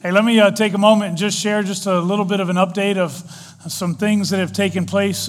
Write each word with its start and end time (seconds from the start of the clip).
Hey, 0.00 0.12
let 0.12 0.24
me 0.24 0.38
uh, 0.38 0.52
take 0.52 0.74
a 0.74 0.78
moment 0.78 1.08
and 1.08 1.18
just 1.18 1.36
share 1.36 1.64
just 1.64 1.86
a 1.86 1.98
little 1.98 2.24
bit 2.24 2.38
of 2.38 2.50
an 2.50 2.54
update 2.56 2.98
of 2.98 3.10
some 3.66 3.96
things 3.96 4.30
that 4.30 4.38
have 4.38 4.52
taken 4.52 4.86
place. 4.86 5.28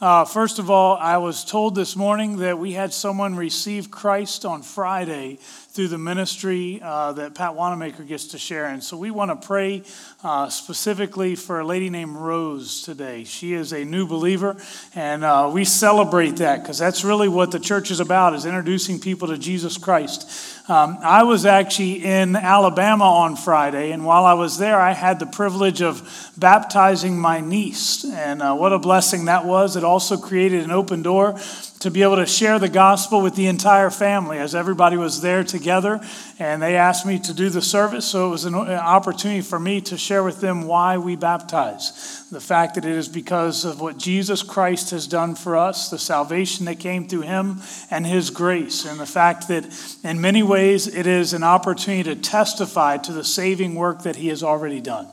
Uh, 0.00 0.24
first 0.24 0.58
of 0.58 0.68
all, 0.68 0.96
I 0.96 1.18
was 1.18 1.44
told 1.44 1.76
this 1.76 1.94
morning 1.94 2.38
that 2.38 2.58
we 2.58 2.72
had 2.72 2.92
someone 2.92 3.36
receive 3.36 3.88
Christ 3.88 4.44
on 4.44 4.62
Friday 4.62 5.38
through 5.74 5.88
the 5.88 5.98
ministry 5.98 6.80
uh, 6.84 7.10
that 7.10 7.34
Pat 7.34 7.56
Wanamaker 7.56 8.04
gets 8.04 8.26
to 8.26 8.38
share. 8.38 8.66
And 8.66 8.82
so 8.82 8.96
we 8.96 9.10
want 9.10 9.32
to 9.32 9.44
pray 9.44 9.82
uh, 10.22 10.48
specifically 10.48 11.34
for 11.34 11.58
a 11.58 11.66
lady 11.66 11.90
named 11.90 12.14
Rose 12.14 12.82
today. 12.82 13.24
She 13.24 13.54
is 13.54 13.72
a 13.72 13.84
new 13.84 14.06
believer, 14.06 14.56
and 14.94 15.24
uh, 15.24 15.50
we 15.52 15.64
celebrate 15.64 16.36
that 16.36 16.62
because 16.62 16.78
that's 16.78 17.02
really 17.02 17.26
what 17.26 17.50
the 17.50 17.58
church 17.58 17.90
is 17.90 17.98
about, 17.98 18.34
is 18.34 18.46
introducing 18.46 19.00
people 19.00 19.26
to 19.26 19.36
Jesus 19.36 19.76
Christ. 19.76 20.30
Um, 20.70 20.96
I 21.02 21.24
was 21.24 21.44
actually 21.44 22.04
in 22.04 22.36
Alabama 22.36 23.04
on 23.04 23.34
Friday, 23.34 23.90
and 23.90 24.04
while 24.04 24.24
I 24.24 24.34
was 24.34 24.58
there, 24.58 24.80
I 24.80 24.92
had 24.92 25.18
the 25.18 25.26
privilege 25.26 25.82
of 25.82 26.08
baptizing 26.36 27.18
my 27.18 27.40
niece. 27.40 28.04
And 28.04 28.42
uh, 28.42 28.54
what 28.54 28.72
a 28.72 28.78
blessing 28.78 29.24
that 29.24 29.44
was. 29.44 29.74
It 29.74 29.82
also 29.82 30.18
created 30.18 30.62
an 30.62 30.70
open 30.70 31.02
door 31.02 31.36
to 31.84 31.90
be 31.90 32.02
able 32.02 32.16
to 32.16 32.24
share 32.24 32.58
the 32.58 32.66
gospel 32.66 33.20
with 33.20 33.34
the 33.34 33.46
entire 33.46 33.90
family 33.90 34.38
as 34.38 34.54
everybody 34.54 34.96
was 34.96 35.20
there 35.20 35.44
together. 35.44 36.00
And 36.38 36.62
they 36.62 36.76
asked 36.76 37.04
me 37.04 37.18
to 37.18 37.34
do 37.34 37.50
the 37.50 37.60
service, 37.60 38.06
so 38.06 38.28
it 38.28 38.30
was 38.30 38.46
an 38.46 38.54
opportunity 38.54 39.42
for 39.42 39.60
me 39.60 39.82
to 39.82 39.98
share 39.98 40.22
with 40.22 40.40
them 40.40 40.62
why 40.62 40.96
we 40.96 41.14
baptize. 41.14 42.26
The 42.30 42.40
fact 42.40 42.76
that 42.76 42.86
it 42.86 42.92
is 42.92 43.06
because 43.06 43.66
of 43.66 43.82
what 43.82 43.98
Jesus 43.98 44.42
Christ 44.42 44.92
has 44.92 45.06
done 45.06 45.34
for 45.34 45.58
us, 45.58 45.90
the 45.90 45.98
salvation 45.98 46.64
that 46.64 46.80
came 46.80 47.06
through 47.06 47.20
him 47.20 47.60
and 47.90 48.06
his 48.06 48.30
grace, 48.30 48.86
and 48.86 48.98
the 48.98 49.04
fact 49.04 49.48
that 49.48 49.66
in 50.02 50.22
many 50.22 50.42
ways 50.42 50.86
it 50.86 51.06
is 51.06 51.34
an 51.34 51.42
opportunity 51.42 52.14
to 52.14 52.16
testify 52.18 52.96
to 52.96 53.12
the 53.12 53.24
saving 53.24 53.74
work 53.74 54.04
that 54.04 54.16
he 54.16 54.28
has 54.28 54.42
already 54.42 54.80
done. 54.80 55.06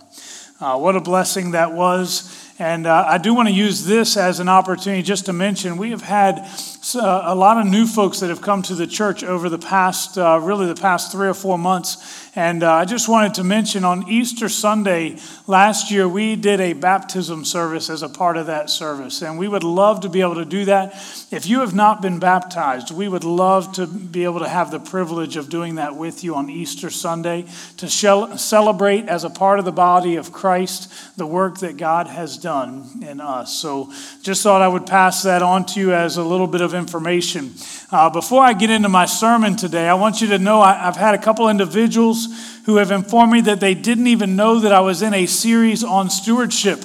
Uh, 0.62 0.78
what 0.78 0.96
a 0.96 1.02
blessing 1.02 1.52
that 1.52 1.74
was. 1.74 2.38
And 2.62 2.86
uh, 2.86 3.06
I 3.08 3.18
do 3.18 3.34
want 3.34 3.48
to 3.50 3.54
use 3.56 3.86
this 3.86 4.16
as 4.16 4.40
an 4.40 4.48
opportunity 4.48 5.02
just 5.02 5.26
to 5.26 5.34
mention 5.34 5.78
we 5.78 5.90
have 5.90 6.04
had 6.04 6.48
uh, 6.94 7.22
a 7.24 7.34
lot 7.34 7.58
of 7.58 7.66
new 7.66 7.88
folks 7.88 8.20
that 8.20 8.30
have 8.30 8.44
come 8.44 8.62
to 8.62 8.76
the 8.76 8.86
church 8.86 9.24
over 9.24 9.50
the 9.50 9.58
past, 9.58 10.16
uh, 10.16 10.40
really 10.40 10.68
the 10.68 10.80
past 10.80 11.12
three 11.12 11.28
or 11.28 11.34
four 11.34 11.58
months. 11.58 12.30
And 12.34 12.64
uh, 12.64 12.72
I 12.72 12.86
just 12.86 13.10
wanted 13.10 13.34
to 13.34 13.44
mention 13.44 13.84
on 13.84 14.08
Easter 14.08 14.48
Sunday 14.48 15.18
last 15.48 15.92
year, 15.92 16.08
we 16.08 16.38
did 16.38 16.62
a 16.62 16.72
baptism 16.72 17.44
service 17.44 17.90
as 17.90 18.04
a 18.04 18.10
part 18.10 18.38
of 18.38 18.46
that 18.46 18.70
service. 18.70 19.22
And 19.22 19.38
we 19.38 19.50
would 19.50 19.66
love 19.66 20.02
to 20.02 20.10
be 20.10 20.22
able 20.22 20.36
to 20.36 20.46
do 20.46 20.64
that. 20.66 20.94
If 21.30 21.46
you 21.46 21.60
have 21.60 21.76
not 21.76 22.02
been 22.02 22.20
baptized, 22.20 22.90
we 22.90 23.10
would 23.10 23.26
love 23.26 23.74
to 23.74 23.86
be 23.86 24.24
able 24.24 24.40
to 24.40 24.48
have 24.48 24.72
the 24.72 24.80
privilege 24.80 25.36
of 25.36 25.50
doing 25.50 25.76
that 25.76 25.98
with 25.98 26.24
you 26.24 26.36
on 26.36 26.50
Easter 26.50 26.90
Sunday 26.90 27.48
to 27.78 27.90
celebrate 27.90 29.10
as 29.10 29.26
a 29.26 29.30
part 29.30 29.60
of 29.60 29.66
the 29.66 29.74
body 29.74 30.16
of 30.16 30.32
Christ 30.32 31.18
the 31.18 31.28
work 31.28 31.60
that 31.60 31.76
God 31.76 32.08
has 32.08 32.38
done 32.38 33.04
in 33.06 33.20
us. 33.20 33.54
So 33.58 33.92
just 34.22 34.42
thought 34.42 34.62
I 34.62 34.70
would 34.70 34.86
pass 34.86 35.24
that 35.24 35.42
on 35.42 35.66
to 35.66 35.82
you 35.82 35.94
as 35.94 36.16
a 36.16 36.24
little 36.24 36.48
bit 36.48 36.62
of 36.62 36.74
information. 36.74 37.56
Uh, 37.92 38.10
before 38.10 38.42
I 38.42 38.54
get 38.54 38.70
into 38.70 38.88
my 38.88 39.06
sermon 39.06 39.58
today, 39.58 39.90
I 39.90 39.96
want 39.96 40.22
you 40.22 40.28
to 40.30 40.40
know 40.40 40.62
I, 40.62 40.88
I've 40.88 40.96
had 40.96 41.14
a 41.14 41.18
couple 41.18 41.50
individuals 41.50 42.21
who 42.66 42.78
have 42.78 42.92
informed 42.92 43.34
me 43.34 43.42
that 43.42 43.60
they 43.60 43.74
didn't 43.74 44.08
even 44.08 44.36
know 44.36 44.60
that 44.60 44.72
I 44.72 44.80
was 44.80 45.02
in 45.02 45.14
a 45.14 45.26
series 45.26 45.84
on 45.84 46.10
stewardship 46.10 46.80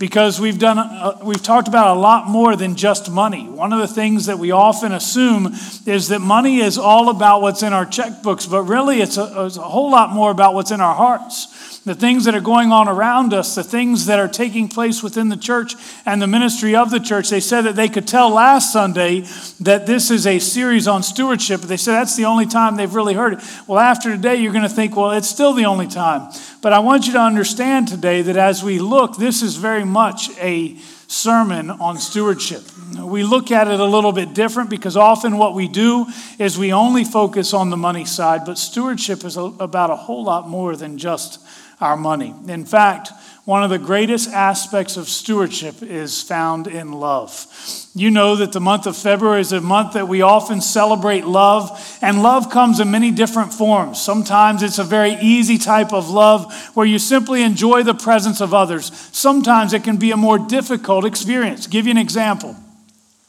because 0.00 0.40
we've 0.40 0.58
done 0.58 0.78
uh, 0.78 1.18
we've 1.22 1.42
talked 1.42 1.68
about 1.68 1.94
a 1.94 2.00
lot 2.00 2.26
more 2.26 2.56
than 2.56 2.74
just 2.74 3.10
money. 3.10 3.46
One 3.48 3.72
of 3.72 3.78
the 3.78 3.86
things 3.86 4.26
that 4.26 4.38
we 4.38 4.50
often 4.50 4.92
assume 4.92 5.54
is 5.86 6.08
that 6.08 6.20
money 6.20 6.60
is 6.60 6.78
all 6.78 7.10
about 7.10 7.42
what's 7.42 7.62
in 7.62 7.74
our 7.74 7.84
checkbooks, 7.84 8.50
but 8.50 8.62
really 8.62 9.02
it's 9.02 9.18
a, 9.18 9.44
it's 9.44 9.58
a 9.58 9.62
whole 9.62 9.90
lot 9.90 10.10
more 10.10 10.30
about 10.30 10.54
what's 10.54 10.70
in 10.70 10.80
our 10.80 10.94
hearts 10.94 11.70
the 11.84 11.94
things 11.94 12.24
that 12.24 12.34
are 12.34 12.40
going 12.40 12.72
on 12.72 12.88
around 12.88 13.32
us, 13.32 13.54
the 13.54 13.64
things 13.64 14.06
that 14.06 14.18
are 14.18 14.28
taking 14.28 14.68
place 14.68 15.02
within 15.02 15.30
the 15.30 15.36
church 15.36 15.74
and 16.04 16.20
the 16.20 16.26
ministry 16.26 16.74
of 16.74 16.90
the 16.90 17.00
church. 17.00 17.30
They 17.30 17.40
said 17.40 17.62
that 17.62 17.74
they 17.74 17.88
could 17.88 18.06
tell 18.06 18.30
last 18.30 18.72
Sunday 18.72 19.20
that 19.60 19.86
this 19.86 20.10
is 20.10 20.26
a 20.26 20.38
series 20.38 20.86
on 20.86 21.02
stewardship. 21.02 21.60
but 21.60 21.68
They 21.70 21.78
said 21.78 21.92
that's 21.92 22.16
the 22.16 22.26
only 22.26 22.44
time 22.44 22.76
they've 22.76 22.94
really 22.94 23.14
heard 23.14 23.34
it. 23.34 23.40
Well, 23.66 23.78
after 23.78 24.14
today, 24.14 24.36
you're 24.36 24.52
going 24.52 24.68
to 24.68 24.74
think, 24.74 24.94
well, 24.94 25.12
it's 25.12 25.28
still 25.28 25.54
the 25.54 25.64
only 25.64 25.86
time. 25.86 26.30
But 26.60 26.74
I 26.74 26.80
want 26.80 27.06
you 27.06 27.14
to 27.14 27.20
understand 27.20 27.88
today 27.88 28.20
that 28.22 28.36
as 28.36 28.62
we 28.62 28.78
look, 28.78 29.16
this 29.16 29.40
is 29.40 29.56
very 29.56 29.84
much 29.90 30.30
a 30.38 30.76
sermon 31.06 31.70
on 31.70 31.98
stewardship. 31.98 32.62
We 32.96 33.24
look 33.24 33.50
at 33.50 33.68
it 33.68 33.80
a 33.80 33.84
little 33.84 34.12
bit 34.12 34.32
different 34.32 34.70
because 34.70 34.96
often 34.96 35.36
what 35.36 35.54
we 35.54 35.68
do 35.68 36.06
is 36.38 36.56
we 36.56 36.72
only 36.72 37.04
focus 37.04 37.52
on 37.52 37.70
the 37.70 37.76
money 37.76 38.04
side, 38.04 38.44
but 38.46 38.58
stewardship 38.58 39.24
is 39.24 39.36
about 39.36 39.90
a 39.90 39.96
whole 39.96 40.24
lot 40.24 40.48
more 40.48 40.76
than 40.76 40.98
just 40.98 41.44
our 41.80 41.96
money. 41.96 42.34
In 42.46 42.64
fact, 42.64 43.10
one 43.50 43.64
of 43.64 43.70
the 43.70 43.80
greatest 43.80 44.30
aspects 44.30 44.96
of 44.96 45.08
stewardship 45.08 45.82
is 45.82 46.22
found 46.22 46.68
in 46.68 46.92
love. 46.92 47.48
You 47.96 48.08
know 48.08 48.36
that 48.36 48.52
the 48.52 48.60
month 48.60 48.86
of 48.86 48.96
February 48.96 49.40
is 49.40 49.50
a 49.50 49.60
month 49.60 49.94
that 49.94 50.06
we 50.06 50.22
often 50.22 50.60
celebrate 50.60 51.24
love, 51.26 51.98
and 52.00 52.22
love 52.22 52.48
comes 52.48 52.78
in 52.78 52.92
many 52.92 53.10
different 53.10 53.52
forms. 53.52 54.00
Sometimes 54.00 54.62
it's 54.62 54.78
a 54.78 54.84
very 54.84 55.14
easy 55.14 55.58
type 55.58 55.92
of 55.92 56.08
love 56.08 56.54
where 56.74 56.86
you 56.86 57.00
simply 57.00 57.42
enjoy 57.42 57.82
the 57.82 57.92
presence 57.92 58.40
of 58.40 58.54
others. 58.54 58.92
Sometimes 59.10 59.72
it 59.72 59.82
can 59.82 59.96
be 59.96 60.12
a 60.12 60.16
more 60.16 60.38
difficult 60.38 61.04
experience. 61.04 61.66
I'll 61.66 61.72
give 61.72 61.86
you 61.86 61.90
an 61.90 61.98
example. 61.98 62.54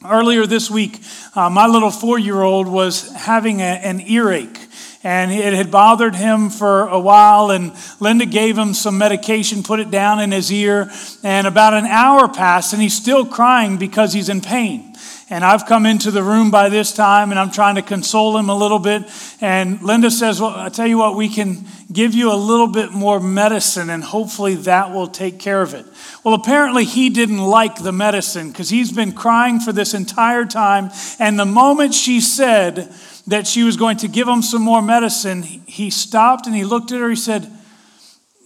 Earlier 0.07 0.45
this 0.45 0.69
week, 0.69 1.01
uh, 1.33 1.49
my 1.49 1.65
little 1.65 1.89
four 1.89 2.19
year 2.19 2.43
old 2.43 2.67
was 2.67 3.11
having 3.13 3.59
a, 3.59 3.63
an 3.63 3.99
earache 4.01 4.67
and 5.03 5.31
it 5.31 5.53
had 5.53 5.71
bothered 5.71 6.15
him 6.15 6.49
for 6.49 6.87
a 6.87 6.99
while. 6.99 7.51
And 7.51 7.73
Linda 7.99 8.25
gave 8.25 8.57
him 8.57 8.73
some 8.73 8.97
medication, 8.97 9.63
put 9.63 9.79
it 9.79 9.91
down 9.91 10.19
in 10.19 10.31
his 10.31 10.51
ear, 10.51 10.91
and 11.23 11.47
about 11.47 11.73
an 11.73 11.85
hour 11.85 12.27
passed, 12.27 12.73
and 12.73 12.81
he's 12.81 12.95
still 12.95 13.25
crying 13.25 13.77
because 13.77 14.13
he's 14.13 14.29
in 14.29 14.41
pain. 14.41 14.91
And 15.31 15.45
I've 15.45 15.65
come 15.65 15.85
into 15.85 16.11
the 16.11 16.23
room 16.23 16.51
by 16.51 16.67
this 16.67 16.91
time 16.91 17.31
and 17.31 17.39
I'm 17.39 17.51
trying 17.51 17.75
to 17.75 17.81
console 17.81 18.35
him 18.37 18.49
a 18.49 18.55
little 18.55 18.79
bit. 18.79 19.09
And 19.39 19.81
Linda 19.81 20.11
says, 20.11 20.41
Well, 20.41 20.53
I 20.53 20.67
tell 20.67 20.85
you 20.85 20.97
what, 20.97 21.15
we 21.15 21.29
can 21.29 21.65
give 21.89 22.13
you 22.13 22.33
a 22.33 22.35
little 22.35 22.67
bit 22.67 22.91
more 22.91 23.17
medicine 23.21 23.89
and 23.89 24.03
hopefully 24.03 24.55
that 24.55 24.91
will 24.91 25.07
take 25.07 25.39
care 25.39 25.61
of 25.61 25.73
it. 25.73 25.85
Well, 26.25 26.33
apparently 26.33 26.83
he 26.83 27.09
didn't 27.09 27.37
like 27.37 27.81
the 27.81 27.93
medicine 27.93 28.51
because 28.51 28.67
he's 28.67 28.91
been 28.91 29.13
crying 29.13 29.61
for 29.61 29.71
this 29.71 29.93
entire 29.93 30.43
time. 30.43 30.91
And 31.17 31.39
the 31.39 31.45
moment 31.45 31.93
she 31.93 32.19
said, 32.19 32.93
that 33.31 33.47
she 33.47 33.63
was 33.63 33.77
going 33.77 33.95
to 33.95 34.09
give 34.09 34.27
him 34.27 34.41
some 34.41 34.61
more 34.61 34.81
medicine, 34.81 35.41
he 35.41 35.89
stopped 35.89 36.47
and 36.47 36.55
he 36.55 36.65
looked 36.65 36.91
at 36.91 36.99
her. 36.99 37.09
He 37.09 37.15
said, 37.15 37.49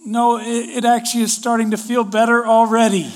No, 0.04 0.38
it, 0.40 0.84
actually 0.84 1.24
is 1.24 1.32
starting 1.32 1.72
to 1.72 1.76
feel 1.76 2.04
better 2.04 2.46
already. 2.46 3.10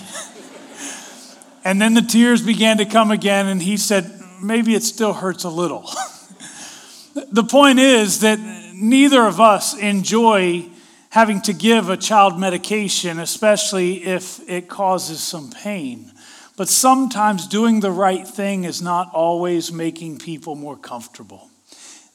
and 1.65 1.81
then 1.81 1.95
the 1.95 2.03
tears 2.03 2.43
began 2.43 2.79
to 2.79 2.85
come 2.85 3.13
again, 3.13 3.47
and 3.47 3.63
he 3.63 3.77
said, 3.77 4.11
Maybe 4.43 4.75
it 4.75 4.83
still 4.83 5.13
hurts 5.13 5.45
a 5.45 5.49
little. 5.49 5.83
the 7.31 7.45
point 7.45 7.79
is 7.79 8.21
that 8.21 8.41
neither 8.75 9.25
of 9.25 9.41
us 9.41 9.79
enjoy 9.79 10.69
having 11.11 11.41
to 11.43 11.53
give 11.53 11.89
a 11.89 11.97
child 11.97 12.39
medication, 12.39 13.21
especially 13.21 14.05
if 14.05 14.41
it 14.49 14.69
causes 14.69 15.23
some 15.23 15.51
pain. 15.51 16.11
But 16.57 16.69
sometimes 16.69 17.47
doing 17.47 17.79
the 17.79 17.93
right 17.93 18.27
thing 18.27 18.65
is 18.65 18.83
not 18.83 19.11
always 19.15 19.73
making 19.73 20.19
people 20.19 20.57
more 20.57 20.77
comfortable. 20.77 21.50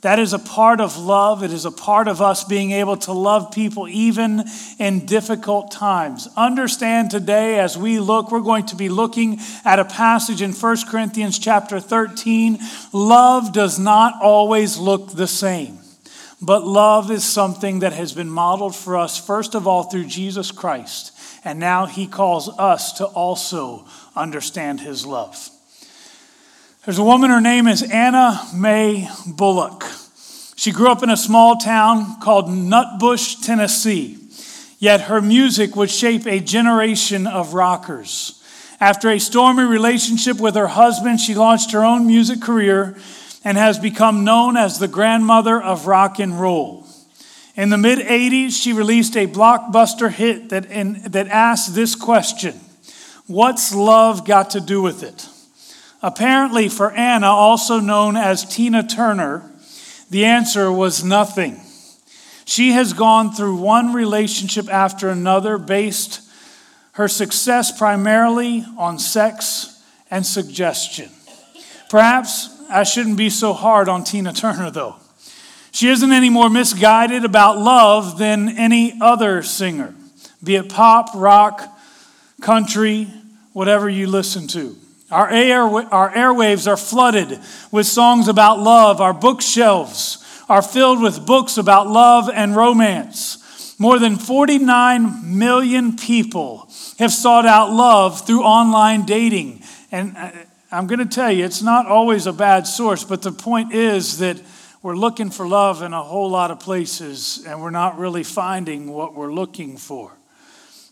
That 0.01 0.19
is 0.19 0.33
a 0.33 0.39
part 0.39 0.81
of 0.81 0.97
love. 0.97 1.41
It 1.41 1.51
is 1.51 1.65
a 1.65 1.71
part 1.71 2.07
of 2.07 2.21
us 2.21 2.43
being 2.43 2.71
able 2.71 2.97
to 2.97 3.11
love 3.11 3.51
people 3.51 3.87
even 3.87 4.43
in 4.77 5.05
difficult 5.07 5.71
times. 5.71 6.27
Understand 6.37 7.09
today 7.09 7.59
as 7.59 7.75
we 7.75 7.99
look, 7.99 8.31
we're 8.31 8.41
going 8.41 8.67
to 8.67 8.75
be 8.75 8.89
looking 8.89 9.39
at 9.63 9.79
a 9.79 9.85
passage 9.85 10.43
in 10.43 10.51
1 10.51 10.77
Corinthians 10.87 11.39
chapter 11.39 11.79
13. 11.79 12.59
Love 12.93 13.51
does 13.51 13.79
not 13.79 14.21
always 14.21 14.77
look 14.77 15.13
the 15.13 15.27
same, 15.27 15.79
but 16.39 16.67
love 16.67 17.09
is 17.09 17.23
something 17.23 17.79
that 17.79 17.93
has 17.93 18.13
been 18.13 18.29
modeled 18.29 18.75
for 18.75 18.97
us, 18.97 19.17
first 19.17 19.55
of 19.55 19.65
all, 19.65 19.83
through 19.83 20.05
Jesus 20.05 20.51
Christ. 20.51 21.13
And 21.43 21.59
now 21.59 21.87
he 21.87 22.05
calls 22.05 22.49
us 22.59 22.93
to 22.93 23.05
also 23.05 23.87
understand 24.15 24.81
his 24.81 25.05
love. 25.05 25.49
There's 26.85 26.99
a 26.99 27.03
woman, 27.03 27.31
her 27.31 27.41
name 27.41 27.65
is 27.65 27.81
Anna 27.81 28.39
Mae 28.53 29.09
Bullock. 29.25 29.85
She 30.55 30.71
grew 30.71 30.91
up 30.91 31.01
in 31.01 31.09
a 31.09 31.17
small 31.17 31.55
town 31.55 32.19
called 32.19 32.45
Nutbush, 32.45 33.43
Tennessee. 33.43 34.19
Yet 34.77 35.01
her 35.01 35.19
music 35.19 35.75
would 35.75 35.89
shape 35.89 36.27
a 36.27 36.39
generation 36.39 37.25
of 37.25 37.55
rockers. 37.55 38.39
After 38.79 39.09
a 39.09 39.19
stormy 39.19 39.63
relationship 39.63 40.39
with 40.39 40.53
her 40.53 40.67
husband, 40.67 41.19
she 41.19 41.33
launched 41.33 41.71
her 41.71 41.83
own 41.83 42.05
music 42.05 42.39
career 42.39 42.95
and 43.43 43.57
has 43.57 43.79
become 43.79 44.23
known 44.23 44.55
as 44.55 44.77
the 44.77 44.87
grandmother 44.87 45.59
of 45.59 45.87
rock 45.87 46.19
and 46.19 46.39
roll. 46.39 46.85
In 47.55 47.71
the 47.71 47.79
mid 47.79 47.97
80s, 47.97 48.51
she 48.51 48.73
released 48.73 49.17
a 49.17 49.25
blockbuster 49.25 50.11
hit 50.11 50.49
that, 50.49 50.69
in, 50.69 51.01
that 51.07 51.29
asked 51.29 51.73
this 51.73 51.95
question 51.95 52.59
What's 53.25 53.73
love 53.73 54.23
got 54.23 54.51
to 54.51 54.61
do 54.61 54.83
with 54.83 55.01
it? 55.01 55.29
Apparently, 56.01 56.69
for 56.69 56.91
Anna, 56.91 57.27
also 57.27 57.79
known 57.79 58.15
as 58.15 58.45
Tina 58.45 58.85
Turner, 58.85 59.49
the 60.09 60.25
answer 60.25 60.71
was 60.71 61.03
nothing. 61.03 61.59
She 62.45 62.73
has 62.73 62.93
gone 62.93 63.31
through 63.31 63.55
one 63.57 63.93
relationship 63.93 64.69
after 64.69 65.09
another, 65.09 65.57
based 65.57 66.21
her 66.93 67.07
success 67.07 67.77
primarily 67.77 68.63
on 68.77 68.99
sex 68.99 69.83
and 70.11 70.25
suggestion. 70.25 71.09
Perhaps 71.89 72.49
I 72.69 72.83
shouldn't 72.83 73.17
be 73.17 73.29
so 73.29 73.53
hard 73.53 73.89
on 73.89 74.03
Tina 74.03 74.31
Turner, 74.31 74.71
though. 74.71 74.95
She 75.71 75.89
isn't 75.89 76.11
any 76.11 76.29
more 76.29 76.49
misguided 76.49 77.25
about 77.25 77.57
love 77.57 78.17
than 78.17 78.47
any 78.47 78.97
other 79.01 79.43
singer, 79.43 79.93
be 80.43 80.55
it 80.55 80.69
pop, 80.69 81.09
rock, 81.15 81.67
country, 82.41 83.09
whatever 83.51 83.89
you 83.89 84.07
listen 84.07 84.47
to. 84.49 84.77
Our, 85.11 85.29
air, 85.29 85.61
our 85.61 86.11
airwaves 86.11 86.67
are 86.67 86.77
flooded 86.77 87.39
with 87.71 87.85
songs 87.85 88.27
about 88.27 88.59
love. 88.59 89.01
Our 89.01 89.13
bookshelves 89.13 90.23
are 90.49 90.61
filled 90.61 91.01
with 91.01 91.25
books 91.25 91.57
about 91.57 91.87
love 91.87 92.29
and 92.29 92.55
romance. 92.55 93.75
More 93.79 93.99
than 93.99 94.15
49 94.15 95.37
million 95.37 95.95
people 95.95 96.69
have 96.97 97.11
sought 97.11 97.45
out 97.45 97.71
love 97.71 98.25
through 98.25 98.41
online 98.41 99.05
dating. 99.05 99.61
And 99.91 100.15
uh, 100.17 100.31
I'm 100.71 100.87
going 100.87 100.99
to 100.99 101.05
tell 101.05 101.31
you, 101.31 101.45
it's 101.45 101.61
not 101.61 101.85
always 101.85 102.25
a 102.25 102.33
bad 102.33 102.65
source, 102.65 103.03
but 103.03 103.21
the 103.21 103.31
point 103.31 103.73
is 103.73 104.19
that 104.19 104.41
we're 104.81 104.95
looking 104.95 105.29
for 105.29 105.47
love 105.47 105.81
in 105.81 105.93
a 105.93 106.01
whole 106.01 106.29
lot 106.29 106.51
of 106.51 106.59
places 106.59 107.43
and 107.47 107.61
we're 107.61 107.69
not 107.69 107.97
really 107.97 108.23
finding 108.23 108.91
what 108.91 109.13
we're 109.13 109.33
looking 109.33 109.77
for. 109.77 110.11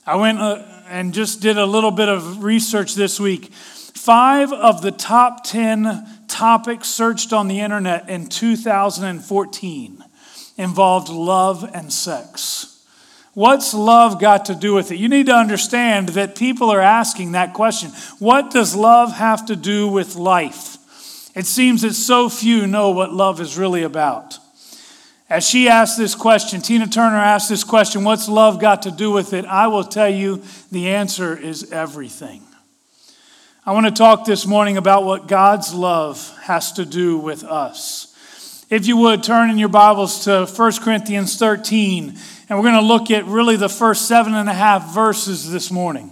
I 0.05 0.15
went 0.17 0.39
uh, 0.39 0.63
and 0.89 1.13
just 1.13 1.41
did 1.41 1.57
a 1.57 1.65
little 1.65 1.91
bit 1.91 2.09
of 2.09 2.43
research 2.43 2.95
this 2.95 3.19
week. 3.19 3.51
Five 3.93 4.51
of 4.51 4.81
the 4.81 4.91
top 4.91 5.43
10 5.43 6.07
topics 6.27 6.89
searched 6.89 7.31
on 7.31 7.47
the 7.47 7.59
internet 7.59 8.09
in 8.09 8.27
2014 8.27 10.03
involved 10.57 11.09
love 11.09 11.69
and 11.73 11.91
sex. 11.91 12.85
What's 13.33 13.73
love 13.73 14.19
got 14.21 14.45
to 14.45 14.55
do 14.55 14.73
with 14.73 14.91
it? 14.91 14.97
You 14.97 15.09
need 15.09 15.25
to 15.25 15.35
understand 15.35 16.09
that 16.09 16.35
people 16.35 16.69
are 16.69 16.81
asking 16.81 17.31
that 17.31 17.53
question. 17.53 17.91
What 18.19 18.51
does 18.51 18.75
love 18.75 19.13
have 19.13 19.45
to 19.47 19.55
do 19.55 19.87
with 19.87 20.15
life? 20.15 20.77
It 21.35 21.47
seems 21.47 21.81
that 21.81 21.93
so 21.93 22.29
few 22.29 22.67
know 22.67 22.91
what 22.91 23.11
love 23.11 23.41
is 23.41 23.57
really 23.57 23.81
about. 23.81 24.37
As 25.29 25.47
she 25.47 25.67
asked 25.67 25.97
this 25.97 26.13
question, 26.13 26.61
Tina 26.61 26.85
Turner 26.85 27.17
asked 27.17 27.49
this 27.49 27.63
question, 27.63 28.03
What's 28.03 28.29
love 28.29 28.61
got 28.61 28.83
to 28.83 28.91
do 28.91 29.11
with 29.11 29.33
it? 29.33 29.45
I 29.45 29.65
will 29.67 29.83
tell 29.83 30.09
you 30.09 30.43
the 30.71 30.89
answer 30.89 31.35
is 31.35 31.71
everything. 31.71 32.43
I 33.65 33.71
want 33.71 33.85
to 33.85 33.93
talk 33.93 34.25
this 34.25 34.45
morning 34.45 34.75
about 34.75 35.05
what 35.05 35.25
God's 35.25 35.73
love 35.73 36.37
has 36.41 36.73
to 36.73 36.83
do 36.83 37.17
with 37.17 37.45
us. 37.45 38.65
If 38.69 38.87
you 38.87 38.97
would, 38.97 39.23
turn 39.23 39.49
in 39.49 39.57
your 39.57 39.69
Bibles 39.69 40.25
to 40.25 40.45
1 40.45 40.71
Corinthians 40.81 41.37
13, 41.37 42.13
and 42.49 42.59
we're 42.59 42.69
going 42.69 42.73
to 42.73 42.81
look 42.81 43.09
at 43.09 43.25
really 43.25 43.55
the 43.55 43.69
first 43.69 44.05
seven 44.05 44.33
and 44.33 44.49
a 44.49 44.53
half 44.53 44.93
verses 44.93 45.49
this 45.49 45.71
morning. 45.71 46.11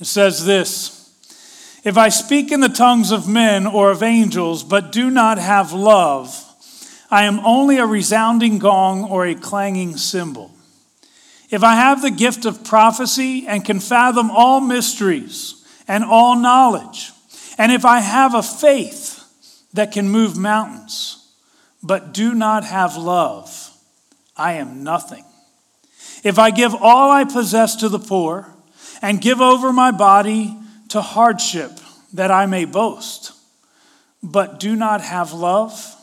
It 0.00 0.06
says 0.06 0.44
this 0.44 1.14
If 1.84 1.96
I 1.96 2.08
speak 2.08 2.50
in 2.50 2.58
the 2.58 2.68
tongues 2.68 3.12
of 3.12 3.28
men 3.28 3.64
or 3.64 3.92
of 3.92 4.02
angels, 4.02 4.64
but 4.64 4.90
do 4.90 5.08
not 5.08 5.38
have 5.38 5.72
love, 5.72 6.36
I 7.12 7.26
am 7.26 7.38
only 7.46 7.78
a 7.78 7.86
resounding 7.86 8.58
gong 8.58 9.04
or 9.04 9.24
a 9.24 9.36
clanging 9.36 9.96
cymbal. 9.96 10.50
If 11.48 11.62
I 11.62 11.76
have 11.76 12.02
the 12.02 12.10
gift 12.10 12.44
of 12.44 12.64
prophecy 12.64 13.46
and 13.46 13.64
can 13.64 13.78
fathom 13.78 14.32
all 14.32 14.60
mysteries, 14.60 15.61
and 15.92 16.04
all 16.04 16.36
knowledge. 16.36 17.12
And 17.58 17.70
if 17.70 17.84
I 17.84 18.00
have 18.00 18.34
a 18.34 18.42
faith 18.42 19.22
that 19.74 19.92
can 19.92 20.08
move 20.08 20.38
mountains, 20.38 21.30
but 21.82 22.14
do 22.14 22.32
not 22.32 22.64
have 22.64 22.96
love, 22.96 23.70
I 24.34 24.54
am 24.54 24.82
nothing. 24.84 25.22
If 26.24 26.38
I 26.38 26.50
give 26.50 26.74
all 26.74 27.10
I 27.10 27.24
possess 27.24 27.76
to 27.76 27.90
the 27.90 27.98
poor 27.98 28.50
and 29.02 29.20
give 29.20 29.42
over 29.42 29.70
my 29.70 29.90
body 29.90 30.56
to 30.88 31.02
hardship 31.02 31.72
that 32.14 32.30
I 32.30 32.46
may 32.46 32.64
boast, 32.64 33.32
but 34.22 34.58
do 34.58 34.74
not 34.74 35.02
have 35.02 35.34
love, 35.34 35.94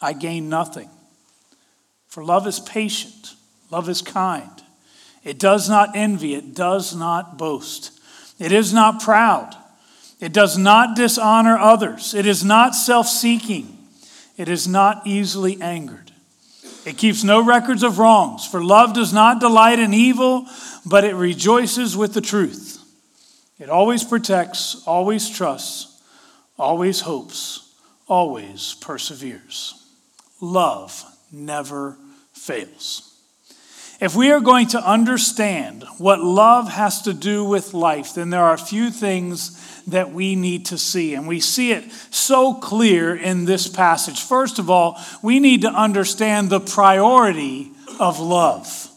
I 0.00 0.12
gain 0.12 0.48
nothing. 0.48 0.90
For 2.08 2.24
love 2.24 2.48
is 2.48 2.58
patient, 2.58 3.36
love 3.70 3.88
is 3.88 4.02
kind. 4.02 4.50
It 5.22 5.38
does 5.38 5.68
not 5.68 5.90
envy, 5.94 6.34
it 6.34 6.52
does 6.52 6.96
not 6.96 7.38
boast. 7.38 7.99
It 8.40 8.50
is 8.50 8.72
not 8.72 9.02
proud. 9.02 9.54
It 10.18 10.32
does 10.32 10.58
not 10.58 10.96
dishonor 10.96 11.56
others. 11.56 12.14
It 12.14 12.26
is 12.26 12.42
not 12.42 12.74
self 12.74 13.06
seeking. 13.06 13.78
It 14.36 14.48
is 14.48 14.66
not 14.66 15.06
easily 15.06 15.60
angered. 15.60 16.10
It 16.86 16.96
keeps 16.96 17.22
no 17.22 17.44
records 17.44 17.82
of 17.82 17.98
wrongs, 17.98 18.46
for 18.46 18.64
love 18.64 18.94
does 18.94 19.12
not 19.12 19.38
delight 19.38 19.78
in 19.78 19.92
evil, 19.92 20.46
but 20.86 21.04
it 21.04 21.14
rejoices 21.14 21.94
with 21.94 22.14
the 22.14 22.22
truth. 22.22 22.78
It 23.58 23.68
always 23.68 24.02
protects, 24.02 24.82
always 24.86 25.28
trusts, 25.28 26.02
always 26.58 27.00
hopes, 27.00 27.74
always 28.08 28.76
perseveres. 28.80 29.74
Love 30.40 31.04
never 31.30 31.98
fails. 32.32 33.09
If 34.00 34.16
we 34.16 34.30
are 34.30 34.40
going 34.40 34.68
to 34.68 34.82
understand 34.82 35.84
what 35.98 36.20
love 36.20 36.70
has 36.70 37.02
to 37.02 37.12
do 37.12 37.44
with 37.44 37.74
life, 37.74 38.14
then 38.14 38.30
there 38.30 38.42
are 38.42 38.54
a 38.54 38.58
few 38.58 38.90
things 38.90 39.82
that 39.86 40.10
we 40.10 40.36
need 40.36 40.66
to 40.66 40.78
see. 40.78 41.14
And 41.14 41.28
we 41.28 41.38
see 41.38 41.72
it 41.72 41.92
so 42.10 42.54
clear 42.54 43.14
in 43.14 43.44
this 43.44 43.68
passage. 43.68 44.22
First 44.22 44.58
of 44.58 44.70
all, 44.70 44.98
we 45.22 45.38
need 45.38 45.62
to 45.62 45.68
understand 45.68 46.48
the 46.48 46.60
priority 46.60 47.72
of 47.98 48.18
love. 48.18 48.88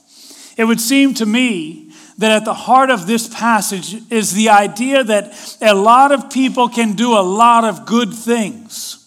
It 0.55 0.63
would 0.63 0.79
seem 0.79 1.13
to 1.15 1.25
me 1.25 1.91
that 2.17 2.31
at 2.31 2.45
the 2.45 2.53
heart 2.53 2.89
of 2.89 3.05
this 3.05 3.27
passage 3.27 4.09
is 4.09 4.33
the 4.33 4.49
idea 4.49 5.03
that 5.03 5.57
a 5.61 5.73
lot 5.73 6.13
of 6.13 6.29
people 6.29 6.69
can 6.69 6.93
do 6.93 7.17
a 7.17 7.19
lot 7.19 7.65
of 7.65 7.85
good 7.85 8.13
things. 8.13 8.99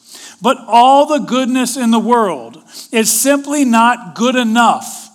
But 0.43 0.59
all 0.67 1.07
the 1.07 1.25
goodness 1.25 1.79
in 1.79 1.91
the 1.91 1.99
world 1.99 2.63
is 2.93 3.11
simply 3.11 3.65
not 3.65 4.15
good 4.15 4.37
enough 4.37 5.06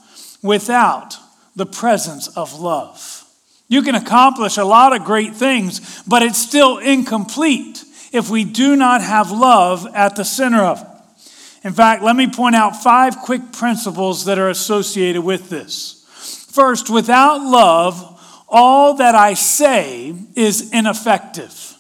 without 0.42 1.18
the 1.56 1.66
presence 1.66 2.28
of 2.38 2.60
love. 2.60 3.26
You 3.68 3.82
can 3.82 3.96
accomplish 3.96 4.58
a 4.58 4.66
lot 4.66 4.94
of 4.94 5.06
great 5.06 5.36
things, 5.36 6.04
but 6.04 6.24
it's 6.24 6.38
still 6.38 6.78
incomplete 6.78 7.84
if 8.12 8.30
we 8.30 8.44
do 8.44 8.76
not 8.76 9.02
have 9.02 9.32
love 9.32 9.88
at 9.94 10.16
the 10.16 10.26
center 10.26 10.62
of 10.62 10.82
it. 10.82 10.88
In 11.64 11.74
fact, 11.74 12.04
let 12.04 12.16
me 12.16 12.28
point 12.28 12.56
out 12.56 12.82
five 12.82 13.18
quick 13.20 13.54
principles 13.54 14.26
that 14.26 14.40
are 14.40 14.50
associated 14.50 15.22
with 15.22 15.50
this. 15.50 16.06
First, 16.52 16.90
without 16.90 17.42
love, 17.42 18.44
all 18.50 18.96
that 18.96 19.16
I 19.16 19.36
say 19.36 20.14
is 20.36 20.72
ineffective. 20.74 21.78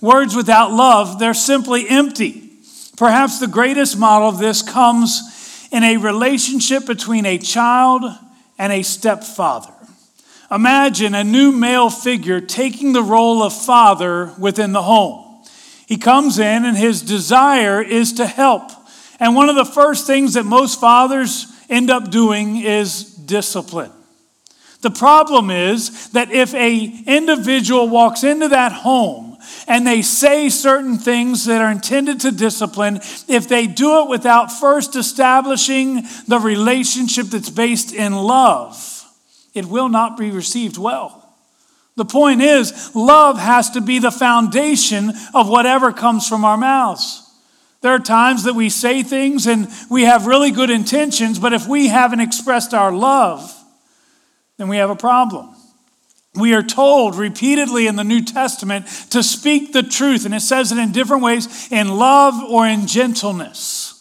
Words 0.00 0.36
without 0.36 0.72
love, 0.72 1.18
they're 1.18 1.32
simply 1.32 1.88
empty. 1.88 2.50
Perhaps 2.98 3.40
the 3.40 3.46
greatest 3.46 3.96
model 3.96 4.28
of 4.28 4.38
this 4.38 4.60
comes 4.60 5.22
in 5.70 5.82
a 5.82 5.96
relationship 5.96 6.86
between 6.86 7.26
a 7.26 7.38
child 7.38 8.04
and 8.58 8.72
a 8.72 8.82
stepfather. 8.82 9.72
Imagine 10.50 11.14
a 11.14 11.24
new 11.24 11.52
male 11.52 11.90
figure 11.90 12.40
taking 12.40 12.92
the 12.92 13.02
role 13.02 13.42
of 13.42 13.52
father 13.52 14.32
within 14.38 14.72
the 14.72 14.82
home. 14.82 15.42
He 15.86 15.96
comes 15.96 16.38
in, 16.38 16.64
and 16.64 16.76
his 16.76 17.02
desire 17.02 17.82
is 17.82 18.14
to 18.14 18.26
help. 18.26 18.70
And 19.20 19.34
one 19.34 19.48
of 19.48 19.56
the 19.56 19.64
first 19.64 20.06
things 20.06 20.34
that 20.34 20.44
most 20.44 20.80
fathers 20.80 21.46
end 21.68 21.90
up 21.90 22.10
doing 22.10 22.56
is 22.56 23.04
discipline. 23.04 23.90
The 24.82 24.90
problem 24.90 25.50
is 25.50 26.10
that 26.10 26.30
if 26.30 26.54
a 26.54 27.02
individual 27.06 27.88
walks 27.88 28.22
into 28.22 28.48
that 28.48 28.72
home 28.72 29.33
and 29.66 29.86
they 29.86 30.02
say 30.02 30.48
certain 30.48 30.98
things 30.98 31.46
that 31.46 31.60
are 31.60 31.70
intended 31.70 32.20
to 32.20 32.32
discipline, 32.32 32.96
if 33.28 33.48
they 33.48 33.66
do 33.66 34.02
it 34.02 34.08
without 34.08 34.52
first 34.52 34.96
establishing 34.96 36.02
the 36.26 36.38
relationship 36.38 37.26
that's 37.26 37.50
based 37.50 37.94
in 37.94 38.14
love, 38.14 39.04
it 39.54 39.66
will 39.66 39.88
not 39.88 40.16
be 40.16 40.30
received 40.30 40.78
well. 40.78 41.20
The 41.96 42.04
point 42.04 42.42
is, 42.42 42.94
love 42.94 43.38
has 43.38 43.70
to 43.70 43.80
be 43.80 44.00
the 44.00 44.10
foundation 44.10 45.12
of 45.32 45.48
whatever 45.48 45.92
comes 45.92 46.28
from 46.28 46.44
our 46.44 46.56
mouths. 46.56 47.20
There 47.82 47.92
are 47.92 48.00
times 48.00 48.44
that 48.44 48.54
we 48.54 48.70
say 48.70 49.02
things 49.02 49.46
and 49.46 49.68
we 49.90 50.04
have 50.04 50.26
really 50.26 50.50
good 50.50 50.70
intentions, 50.70 51.38
but 51.38 51.52
if 51.52 51.68
we 51.68 51.88
haven't 51.88 52.20
expressed 52.20 52.74
our 52.74 52.90
love, 52.90 53.54
then 54.56 54.68
we 54.68 54.78
have 54.78 54.90
a 54.90 54.96
problem. 54.96 55.53
We 56.34 56.52
are 56.54 56.62
told 56.62 57.14
repeatedly 57.14 57.86
in 57.86 57.96
the 57.96 58.04
New 58.04 58.24
Testament 58.24 58.86
to 59.10 59.22
speak 59.22 59.72
the 59.72 59.84
truth, 59.84 60.24
and 60.24 60.34
it 60.34 60.40
says 60.40 60.72
it 60.72 60.78
in 60.78 60.90
different 60.90 61.22
ways 61.22 61.68
in 61.70 61.88
love 61.96 62.34
or 62.50 62.66
in 62.66 62.86
gentleness. 62.86 63.94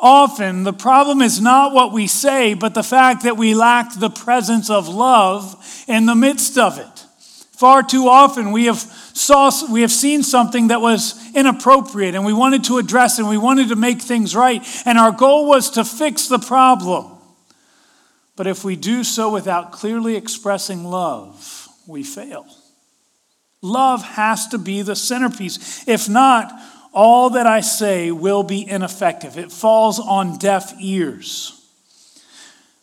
Often, 0.00 0.64
the 0.64 0.72
problem 0.72 1.20
is 1.20 1.40
not 1.40 1.72
what 1.72 1.92
we 1.92 2.06
say, 2.06 2.54
but 2.54 2.74
the 2.74 2.82
fact 2.82 3.22
that 3.24 3.36
we 3.36 3.54
lack 3.54 3.94
the 3.94 4.10
presence 4.10 4.70
of 4.70 4.88
love 4.88 5.84
in 5.86 6.06
the 6.06 6.14
midst 6.14 6.56
of 6.56 6.78
it. 6.78 7.06
Far 7.52 7.82
too 7.82 8.08
often, 8.08 8.52
we 8.52 8.64
have 8.64 8.78
saw, 8.78 9.52
we 9.70 9.82
have 9.82 9.92
seen 9.92 10.22
something 10.22 10.68
that 10.68 10.80
was 10.80 11.14
inappropriate 11.34 12.14
and 12.14 12.24
we 12.24 12.32
wanted 12.32 12.64
to 12.64 12.78
address 12.78 13.18
it 13.18 13.22
and 13.22 13.28
we 13.28 13.36
wanted 13.36 13.68
to 13.68 13.76
make 13.76 14.00
things 14.00 14.34
right. 14.34 14.66
And 14.86 14.96
our 14.96 15.12
goal 15.12 15.46
was 15.46 15.68
to 15.72 15.84
fix 15.84 16.26
the 16.26 16.38
problem. 16.38 17.19
But 18.40 18.46
if 18.46 18.64
we 18.64 18.74
do 18.74 19.04
so 19.04 19.30
without 19.30 19.70
clearly 19.70 20.16
expressing 20.16 20.82
love, 20.82 21.68
we 21.86 22.02
fail. 22.02 22.46
Love 23.60 24.02
has 24.02 24.48
to 24.48 24.56
be 24.56 24.80
the 24.80 24.96
centerpiece. 24.96 25.86
If 25.86 26.08
not, 26.08 26.50
all 26.94 27.28
that 27.28 27.46
I 27.46 27.60
say 27.60 28.10
will 28.10 28.42
be 28.42 28.66
ineffective. 28.66 29.36
It 29.36 29.52
falls 29.52 30.00
on 30.00 30.38
deaf 30.38 30.72
ears. 30.80 31.68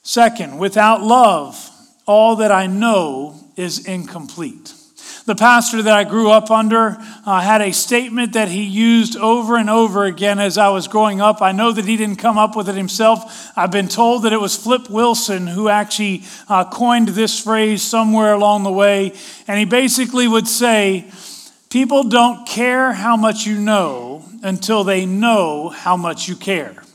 Second, 0.04 0.60
without 0.60 1.02
love, 1.02 1.72
all 2.06 2.36
that 2.36 2.52
I 2.52 2.68
know 2.68 3.44
is 3.56 3.84
incomplete. 3.88 4.76
The 5.28 5.36
pastor 5.36 5.82
that 5.82 5.94
I 5.94 6.06
grew 6.06 6.32
up 6.32 6.50
under 6.50 6.96
uh, 7.26 7.42
had 7.42 7.62
a 7.62 7.74
statement 7.74 8.32
that 8.32 8.48
he 8.48 8.64
used 8.64 9.18
over 9.18 9.58
and 9.58 9.70
over 9.70 10.06
again 10.06 10.40
as 10.40 10.58
I 10.58 10.70
was 10.70 10.88
growing 10.88 11.20
up. 11.20 11.42
I 11.42 11.52
know 11.52 11.74
that 11.74 11.84
he 11.84 11.98
didn't 11.98 12.16
come 12.16 12.38
up 12.38 12.56
with 12.56 12.70
it 12.70 12.76
himself. 12.76 13.52
I've 13.54 13.70
been 13.70 13.90
told 13.90 14.24
that 14.24 14.32
it 14.32 14.40
was 14.40 14.56
Flip 14.56 14.90
Wilson 14.90 15.46
who 15.46 15.68
actually 15.68 16.24
uh, 16.48 16.64
coined 16.70 17.10
this 17.10 17.38
phrase 17.44 17.82
somewhere 17.82 18.32
along 18.32 18.64
the 18.64 18.72
way. 18.72 19.12
And 19.50 19.60
he 19.60 19.66
basically 19.66 20.30
would 20.30 20.48
say, 20.48 21.12
People 21.70 22.04
don't 22.04 22.48
care 22.48 22.94
how 22.94 23.18
much 23.18 23.46
you 23.46 23.60
know 23.60 24.24
until 24.44 24.86
they 24.86 25.06
know 25.06 25.68
how 25.68 25.98
much 25.98 26.30
you 26.30 26.38
care. 26.38 26.87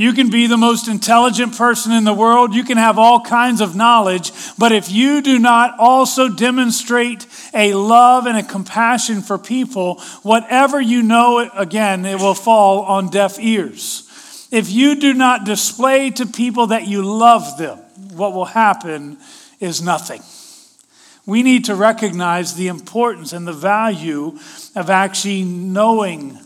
You 0.00 0.14
can 0.14 0.30
be 0.30 0.46
the 0.46 0.56
most 0.56 0.88
intelligent 0.88 1.58
person 1.58 1.92
in 1.92 2.04
the 2.04 2.14
world. 2.14 2.54
You 2.54 2.64
can 2.64 2.78
have 2.78 2.98
all 2.98 3.20
kinds 3.20 3.60
of 3.60 3.76
knowledge. 3.76 4.32
But 4.56 4.72
if 4.72 4.90
you 4.90 5.20
do 5.20 5.38
not 5.38 5.78
also 5.78 6.30
demonstrate 6.30 7.26
a 7.52 7.74
love 7.74 8.24
and 8.24 8.38
a 8.38 8.42
compassion 8.42 9.20
for 9.20 9.36
people, 9.36 10.00
whatever 10.22 10.80
you 10.80 11.02
know, 11.02 11.50
again, 11.54 12.06
it 12.06 12.18
will 12.18 12.32
fall 12.32 12.80
on 12.84 13.10
deaf 13.10 13.38
ears. 13.38 14.48
If 14.50 14.70
you 14.70 14.98
do 14.98 15.12
not 15.12 15.44
display 15.44 16.08
to 16.12 16.24
people 16.24 16.68
that 16.68 16.86
you 16.86 17.02
love 17.02 17.58
them, 17.58 17.76
what 18.14 18.32
will 18.32 18.46
happen 18.46 19.18
is 19.60 19.82
nothing. 19.82 20.22
We 21.26 21.42
need 21.42 21.66
to 21.66 21.74
recognize 21.74 22.54
the 22.54 22.68
importance 22.68 23.34
and 23.34 23.46
the 23.46 23.52
value 23.52 24.38
of 24.74 24.88
actually 24.88 25.42
knowing 25.42 26.38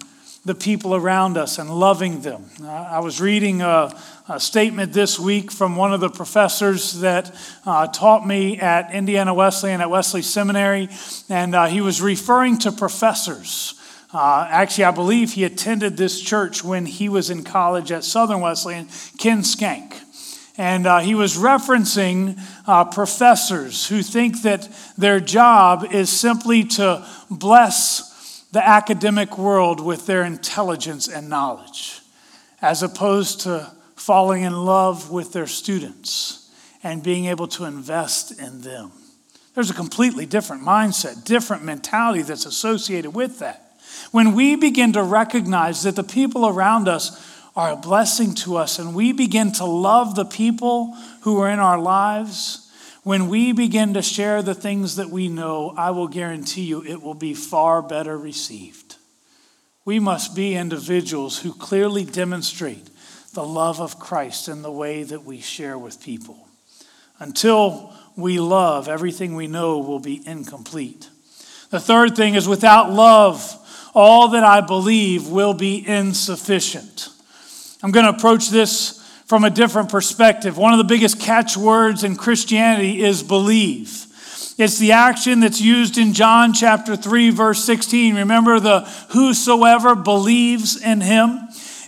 the 0.44 0.54
people 0.54 0.94
around 0.94 1.38
us 1.38 1.58
and 1.58 1.70
loving 1.70 2.20
them. 2.20 2.44
I 2.62 3.00
was 3.00 3.20
reading 3.20 3.62
a, 3.62 3.98
a 4.28 4.38
statement 4.38 4.92
this 4.92 5.18
week 5.18 5.50
from 5.50 5.74
one 5.74 5.94
of 5.94 6.00
the 6.00 6.10
professors 6.10 7.00
that 7.00 7.34
uh, 7.64 7.86
taught 7.86 8.26
me 8.26 8.58
at 8.58 8.92
Indiana 8.92 9.32
Wesleyan 9.32 9.80
at 9.80 9.88
Wesley 9.88 10.20
Seminary, 10.20 10.90
and 11.30 11.54
uh, 11.54 11.66
he 11.66 11.80
was 11.80 12.02
referring 12.02 12.58
to 12.58 12.72
professors. 12.72 13.80
Uh, 14.12 14.46
actually, 14.48 14.84
I 14.84 14.90
believe 14.90 15.32
he 15.32 15.44
attended 15.44 15.96
this 15.96 16.20
church 16.20 16.62
when 16.62 16.84
he 16.86 17.08
was 17.08 17.30
in 17.30 17.42
college 17.42 17.90
at 17.90 18.04
Southern 18.04 18.40
Wesleyan, 18.40 18.88
Ken 19.18 19.42
Schenck. 19.42 19.94
And 20.56 20.86
uh, 20.86 21.00
he 21.00 21.16
was 21.16 21.36
referencing 21.36 22.38
uh, 22.66 22.84
professors 22.84 23.88
who 23.88 24.02
think 24.02 24.42
that 24.42 24.68
their 24.96 25.18
job 25.18 25.86
is 25.90 26.10
simply 26.10 26.62
to 26.64 27.04
bless 27.28 28.13
the 28.54 28.64
academic 28.64 29.36
world 29.36 29.80
with 29.80 30.06
their 30.06 30.22
intelligence 30.22 31.08
and 31.08 31.28
knowledge, 31.28 32.00
as 32.62 32.84
opposed 32.84 33.40
to 33.40 33.68
falling 33.96 34.44
in 34.44 34.52
love 34.52 35.10
with 35.10 35.32
their 35.32 35.48
students 35.48 36.54
and 36.80 37.02
being 37.02 37.24
able 37.24 37.48
to 37.48 37.64
invest 37.64 38.38
in 38.40 38.60
them. 38.60 38.92
There's 39.54 39.70
a 39.70 39.74
completely 39.74 40.24
different 40.24 40.62
mindset, 40.62 41.24
different 41.24 41.64
mentality 41.64 42.22
that's 42.22 42.46
associated 42.46 43.12
with 43.12 43.40
that. 43.40 43.72
When 44.12 44.34
we 44.34 44.54
begin 44.54 44.92
to 44.92 45.02
recognize 45.02 45.82
that 45.82 45.96
the 45.96 46.04
people 46.04 46.46
around 46.46 46.86
us 46.86 47.20
are 47.56 47.72
a 47.72 47.76
blessing 47.76 48.36
to 48.36 48.56
us 48.56 48.78
and 48.78 48.94
we 48.94 49.12
begin 49.12 49.50
to 49.54 49.64
love 49.64 50.14
the 50.14 50.24
people 50.24 50.94
who 51.22 51.40
are 51.40 51.50
in 51.50 51.58
our 51.58 51.80
lives, 51.80 52.63
when 53.04 53.28
we 53.28 53.52
begin 53.52 53.94
to 53.94 54.02
share 54.02 54.42
the 54.42 54.54
things 54.54 54.96
that 54.96 55.10
we 55.10 55.28
know, 55.28 55.74
I 55.76 55.90
will 55.90 56.08
guarantee 56.08 56.64
you 56.64 56.82
it 56.82 57.02
will 57.02 57.14
be 57.14 57.34
far 57.34 57.82
better 57.82 58.16
received. 58.18 58.96
We 59.84 60.00
must 60.00 60.34
be 60.34 60.54
individuals 60.54 61.38
who 61.38 61.52
clearly 61.52 62.06
demonstrate 62.06 62.88
the 63.34 63.44
love 63.44 63.78
of 63.78 63.98
Christ 63.98 64.48
in 64.48 64.62
the 64.62 64.72
way 64.72 65.02
that 65.02 65.24
we 65.24 65.40
share 65.40 65.76
with 65.76 66.02
people. 66.02 66.48
Until 67.18 67.92
we 68.16 68.40
love, 68.40 68.88
everything 68.88 69.34
we 69.34 69.48
know 69.48 69.80
will 69.80 70.00
be 70.00 70.26
incomplete. 70.26 71.10
The 71.70 71.80
third 71.80 72.16
thing 72.16 72.34
is 72.34 72.48
without 72.48 72.90
love, 72.90 73.54
all 73.94 74.28
that 74.28 74.44
I 74.44 74.62
believe 74.62 75.28
will 75.28 75.54
be 75.54 75.86
insufficient. 75.86 77.10
I'm 77.82 77.90
going 77.90 78.06
to 78.10 78.16
approach 78.16 78.48
this 78.48 79.03
from 79.26 79.44
a 79.44 79.50
different 79.50 79.88
perspective. 79.88 80.56
One 80.56 80.72
of 80.72 80.78
the 80.78 80.84
biggest 80.84 81.20
catchwords 81.20 82.04
in 82.04 82.16
Christianity 82.16 83.02
is 83.02 83.22
believe. 83.22 84.06
It's 84.56 84.78
the 84.78 84.92
action 84.92 85.40
that's 85.40 85.60
used 85.60 85.98
in 85.98 86.12
John 86.12 86.52
chapter 86.52 86.94
3, 86.94 87.30
verse 87.30 87.64
16. 87.64 88.14
Remember 88.14 88.60
the 88.60 88.80
whosoever 89.10 89.94
believes 89.94 90.80
in 90.80 91.00
him. 91.00 91.40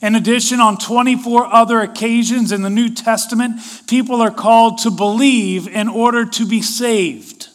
In 0.03 0.15
addition, 0.15 0.61
on 0.61 0.77
24 0.77 1.47
other 1.47 1.81
occasions 1.81 2.53
in 2.53 2.63
the 2.63 2.71
New 2.71 2.91
Testament, 2.91 3.61
people 3.87 4.21
are 4.21 4.31
called 4.31 4.79
to 4.79 4.91
believe 4.91 5.69
in 5.69 5.89
order 5.89 6.25
to 6.27 6.47
be 6.47 6.61
saved. 6.61 7.49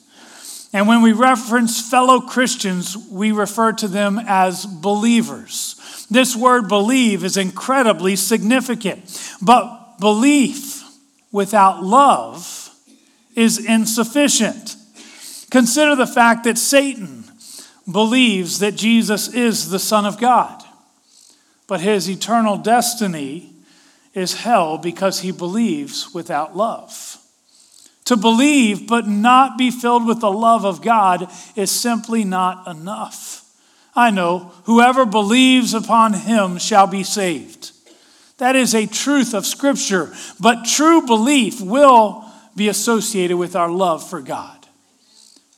And 0.73 0.87
when 0.87 1.01
we 1.01 1.11
reference 1.11 1.89
fellow 1.89 2.21
Christians, 2.21 2.97
we 2.97 3.33
refer 3.33 3.73
to 3.73 3.87
them 3.89 4.19
as 4.25 4.65
believers. 4.65 5.75
This 6.09 6.35
word 6.35 6.67
believe 6.67 7.23
is 7.25 7.37
incredibly 7.37 8.15
significant. 8.15 9.20
But 9.41 9.97
belief 9.99 10.83
without 11.31 11.83
love 11.83 12.69
is 13.35 13.63
insufficient. 13.65 14.75
Consider 15.49 15.95
the 15.95 16.07
fact 16.07 16.43
that 16.43 16.57
Satan 16.57 17.23
believes 17.91 18.59
that 18.59 18.75
Jesus 18.75 19.33
is 19.33 19.69
the 19.69 19.79
Son 19.79 20.05
of 20.05 20.19
God, 20.19 20.63
but 21.67 21.81
his 21.81 22.09
eternal 22.09 22.57
destiny 22.57 23.53
is 24.13 24.41
hell 24.41 24.77
because 24.77 25.21
he 25.21 25.31
believes 25.31 26.13
without 26.13 26.55
love. 26.55 27.17
To 28.05 28.17
believe 28.17 28.87
but 28.87 29.07
not 29.07 29.57
be 29.57 29.71
filled 29.71 30.05
with 30.05 30.19
the 30.19 30.31
love 30.31 30.65
of 30.65 30.81
God 30.81 31.31
is 31.55 31.71
simply 31.71 32.23
not 32.23 32.67
enough. 32.67 33.45
I 33.95 34.11
know 34.11 34.51
whoever 34.63 35.05
believes 35.05 35.73
upon 35.73 36.13
him 36.13 36.57
shall 36.57 36.87
be 36.87 37.03
saved. 37.03 37.70
That 38.41 38.55
is 38.55 38.73
a 38.73 38.87
truth 38.87 39.35
of 39.35 39.45
Scripture, 39.45 40.11
but 40.39 40.65
true 40.65 41.05
belief 41.05 41.61
will 41.61 42.25
be 42.55 42.69
associated 42.69 43.37
with 43.37 43.55
our 43.55 43.69
love 43.69 44.09
for 44.09 44.19
God. 44.19 44.57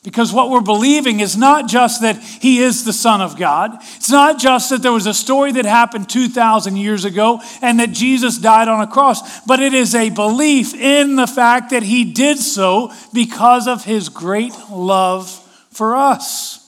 Because 0.04 0.34
what 0.34 0.50
we're 0.50 0.60
believing 0.60 1.22
is 1.22 1.38
not 1.38 1.70
just 1.70 2.02
that 2.02 2.18
He 2.18 2.60
is 2.60 2.84
the 2.84 2.92
Son 2.92 3.22
of 3.22 3.38
God. 3.38 3.78
It's 3.96 4.12
not 4.12 4.38
just 4.38 4.70
that 4.70 4.82
there 4.82 4.92
was 4.92 5.06
a 5.06 5.14
story 5.14 5.54
that 5.54 5.64
happened 5.64 6.10
2,000 6.10 6.76
years 6.76 7.06
ago 7.06 7.40
and 7.62 7.80
that 7.80 7.94
Jesus 7.94 8.38
died 8.38 8.68
on 8.68 8.82
a 8.82 8.92
cross, 8.92 9.46
but 9.46 9.62
it 9.62 9.74
is 9.74 9.96
a 9.96 10.10
belief 10.10 10.74
in 10.74 11.16
the 11.16 11.26
fact 11.26 11.70
that 11.70 11.84
He 11.84 12.04
did 12.04 12.38
so 12.38 12.92
because 13.14 13.66
of 13.66 13.86
His 13.86 14.10
great 14.10 14.52
love 14.70 15.30
for 15.72 15.96
us. 15.96 16.63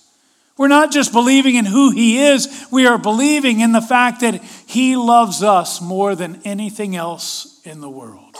We're 0.58 0.68
not 0.70 0.92
just 0.92 1.12
believing 1.12 1.56
in 1.56 1.66
who 1.66 1.92
He 1.92 2.18
is, 2.18 2.66
we 2.72 2.88
are 2.88 2.98
believing 2.98 3.60
in 3.60 3.74
the 3.74 3.82
fact 3.82 4.22
that 4.22 4.42
He 4.66 4.96
loves 4.96 5.44
us 5.44 5.82
more 5.82 6.16
than 6.16 6.42
anything 6.46 6.96
else 6.96 7.60
in 7.66 7.82
the 7.82 7.90
world. 7.90 8.36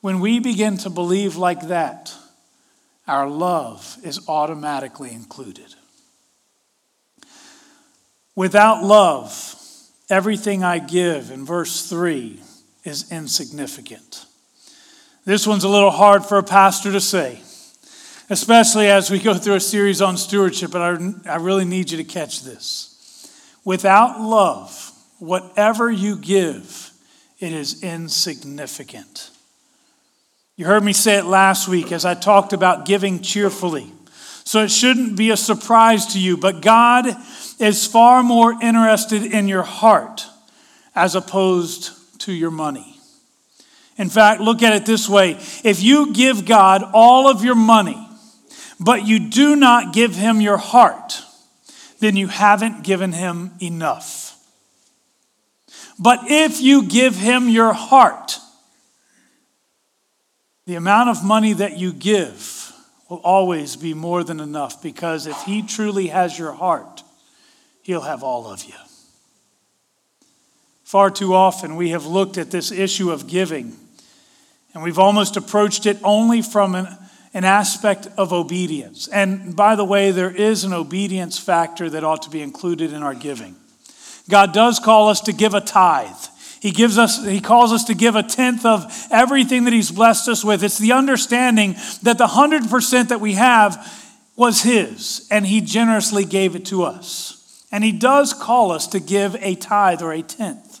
When 0.00 0.20
we 0.20 0.40
begin 0.40 0.78
to 0.78 0.90
believe 0.90 1.36
like 1.36 1.68
that, 1.68 2.14
our 3.06 3.28
love 3.28 3.98
is 4.02 4.26
automatically 4.28 5.12
included. 5.12 5.74
Without 8.34 8.82
love, 8.82 9.56
everything 10.08 10.64
I 10.64 10.78
give 10.78 11.30
in 11.30 11.44
verse 11.44 11.86
3 11.86 12.40
is 12.84 13.12
insignificant. 13.12 14.24
This 15.26 15.46
one's 15.46 15.64
a 15.64 15.68
little 15.68 15.90
hard 15.90 16.24
for 16.24 16.38
a 16.38 16.42
pastor 16.42 16.92
to 16.92 17.00
say 17.00 17.40
especially 18.30 18.86
as 18.86 19.10
we 19.10 19.18
go 19.18 19.34
through 19.34 19.56
a 19.56 19.60
series 19.60 20.00
on 20.00 20.16
stewardship, 20.16 20.70
but 20.70 20.80
I, 20.80 21.32
I 21.32 21.36
really 21.36 21.64
need 21.64 21.90
you 21.90 21.98
to 21.98 22.04
catch 22.04 22.42
this. 22.42 23.28
Without 23.64 24.20
love, 24.20 24.92
whatever 25.18 25.90
you 25.90 26.16
give, 26.16 26.92
it 27.40 27.52
is 27.52 27.82
insignificant. 27.82 29.30
You 30.56 30.66
heard 30.66 30.84
me 30.84 30.92
say 30.92 31.18
it 31.18 31.24
last 31.24 31.68
week 31.68 31.90
as 31.90 32.04
I 32.04 32.14
talked 32.14 32.52
about 32.52 32.86
giving 32.86 33.20
cheerfully. 33.20 33.92
So 34.44 34.62
it 34.62 34.70
shouldn't 34.70 35.16
be 35.16 35.30
a 35.30 35.36
surprise 35.36 36.06
to 36.12 36.20
you, 36.20 36.36
but 36.36 36.62
God 36.62 37.06
is 37.58 37.86
far 37.86 38.22
more 38.22 38.52
interested 38.62 39.24
in 39.24 39.48
your 39.48 39.62
heart 39.62 40.26
as 40.94 41.14
opposed 41.14 41.92
to 42.20 42.32
your 42.32 42.50
money. 42.50 42.98
In 43.96 44.08
fact, 44.08 44.40
look 44.40 44.62
at 44.62 44.74
it 44.74 44.86
this 44.86 45.08
way 45.08 45.32
if 45.64 45.82
you 45.82 46.12
give 46.12 46.46
God 46.46 46.82
all 46.92 47.28
of 47.28 47.44
your 47.44 47.54
money, 47.54 48.06
but 48.80 49.06
you 49.06 49.18
do 49.18 49.54
not 49.54 49.92
give 49.92 50.14
him 50.14 50.40
your 50.40 50.56
heart, 50.56 51.22
then 52.00 52.16
you 52.16 52.28
haven't 52.28 52.82
given 52.82 53.12
him 53.12 53.52
enough. 53.60 54.38
But 55.98 56.20
if 56.24 56.62
you 56.62 56.84
give 56.84 57.14
him 57.14 57.50
your 57.50 57.74
heart, 57.74 58.38
the 60.66 60.76
amount 60.76 61.10
of 61.10 61.22
money 61.22 61.52
that 61.52 61.78
you 61.78 61.92
give 61.92 62.72
will 63.10 63.18
always 63.18 63.76
be 63.76 63.92
more 63.92 64.24
than 64.24 64.40
enough 64.40 64.82
because 64.82 65.26
if 65.26 65.36
he 65.42 65.62
truly 65.62 66.06
has 66.06 66.38
your 66.38 66.52
heart, 66.52 67.02
he'll 67.82 68.00
have 68.00 68.22
all 68.22 68.46
of 68.46 68.64
you. 68.64 68.74
Far 70.84 71.10
too 71.10 71.34
often, 71.34 71.76
we 71.76 71.90
have 71.90 72.06
looked 72.06 72.38
at 72.38 72.50
this 72.50 72.72
issue 72.72 73.10
of 73.10 73.26
giving 73.26 73.76
and 74.72 74.82
we've 74.82 74.98
almost 74.98 75.36
approached 75.36 75.84
it 75.84 75.98
only 76.02 76.40
from 76.40 76.74
an, 76.74 76.96
an 77.32 77.44
aspect 77.44 78.08
of 78.16 78.32
obedience. 78.32 79.08
And 79.08 79.54
by 79.54 79.76
the 79.76 79.84
way, 79.84 80.10
there 80.10 80.34
is 80.34 80.64
an 80.64 80.72
obedience 80.72 81.38
factor 81.38 81.88
that 81.90 82.04
ought 82.04 82.22
to 82.22 82.30
be 82.30 82.42
included 82.42 82.92
in 82.92 83.02
our 83.02 83.14
giving. 83.14 83.56
God 84.28 84.52
does 84.52 84.78
call 84.78 85.08
us 85.08 85.20
to 85.22 85.32
give 85.32 85.54
a 85.54 85.60
tithe. 85.60 86.16
He 86.60 86.72
gives 86.72 86.98
us 86.98 87.24
he 87.24 87.40
calls 87.40 87.72
us 87.72 87.84
to 87.84 87.94
give 87.94 88.16
a 88.16 88.22
tenth 88.22 88.66
of 88.66 88.84
everything 89.10 89.64
that 89.64 89.72
he's 89.72 89.90
blessed 89.90 90.28
us 90.28 90.44
with. 90.44 90.62
It's 90.62 90.78
the 90.78 90.92
understanding 90.92 91.74
that 92.02 92.18
the 92.18 92.26
100% 92.26 93.08
that 93.08 93.20
we 93.20 93.34
have 93.34 93.96
was 94.36 94.62
his 94.62 95.26
and 95.30 95.46
he 95.46 95.60
generously 95.60 96.24
gave 96.24 96.54
it 96.54 96.66
to 96.66 96.82
us. 96.82 97.66
And 97.72 97.82
he 97.82 97.92
does 97.92 98.34
call 98.34 98.72
us 98.72 98.88
to 98.88 99.00
give 99.00 99.36
a 99.36 99.54
tithe 99.54 100.02
or 100.02 100.12
a 100.12 100.22
tenth. 100.22 100.80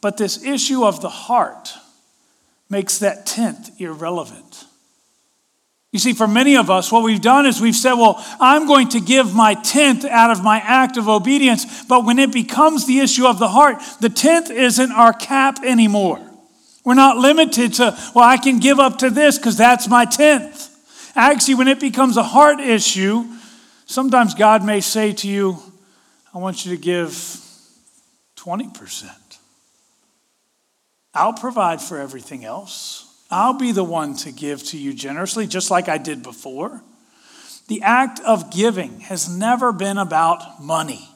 But 0.00 0.16
this 0.16 0.42
issue 0.42 0.84
of 0.84 1.00
the 1.00 1.08
heart 1.08 1.74
makes 2.68 2.98
that 2.98 3.26
tenth 3.26 3.80
irrelevant. 3.80 4.64
You 5.96 6.00
see, 6.00 6.12
for 6.12 6.28
many 6.28 6.58
of 6.58 6.68
us, 6.68 6.92
what 6.92 7.04
we've 7.04 7.22
done 7.22 7.46
is 7.46 7.58
we've 7.58 7.74
said, 7.74 7.94
Well, 7.94 8.22
I'm 8.38 8.66
going 8.66 8.90
to 8.90 9.00
give 9.00 9.34
my 9.34 9.54
tenth 9.54 10.04
out 10.04 10.30
of 10.30 10.44
my 10.44 10.58
act 10.58 10.98
of 10.98 11.08
obedience. 11.08 11.86
But 11.86 12.04
when 12.04 12.18
it 12.18 12.30
becomes 12.30 12.86
the 12.86 12.98
issue 12.98 13.26
of 13.26 13.38
the 13.38 13.48
heart, 13.48 13.78
the 14.02 14.10
tenth 14.10 14.50
isn't 14.50 14.92
our 14.92 15.14
cap 15.14 15.64
anymore. 15.64 16.20
We're 16.84 16.92
not 16.92 17.16
limited 17.16 17.72
to, 17.76 17.98
Well, 18.14 18.28
I 18.28 18.36
can 18.36 18.58
give 18.58 18.78
up 18.78 18.98
to 18.98 19.08
this 19.08 19.38
because 19.38 19.56
that's 19.56 19.88
my 19.88 20.04
tenth. 20.04 20.68
Actually, 21.16 21.54
when 21.54 21.68
it 21.68 21.80
becomes 21.80 22.18
a 22.18 22.22
heart 22.22 22.60
issue, 22.60 23.24
sometimes 23.86 24.34
God 24.34 24.62
may 24.66 24.82
say 24.82 25.14
to 25.14 25.26
you, 25.26 25.56
I 26.34 26.36
want 26.36 26.66
you 26.66 26.76
to 26.76 26.82
give 26.82 27.12
20%. 28.36 29.08
I'll 31.14 31.32
provide 31.32 31.80
for 31.80 31.98
everything 31.98 32.44
else. 32.44 33.05
I'll 33.36 33.52
be 33.52 33.72
the 33.72 33.84
one 33.84 34.16
to 34.16 34.32
give 34.32 34.62
to 34.68 34.78
you 34.78 34.94
generously, 34.94 35.46
just 35.46 35.70
like 35.70 35.90
I 35.90 35.98
did 35.98 36.22
before. 36.22 36.82
The 37.68 37.82
act 37.82 38.18
of 38.20 38.50
giving 38.50 39.00
has 39.00 39.28
never 39.28 39.72
been 39.72 39.98
about 39.98 40.62
money, 40.62 41.06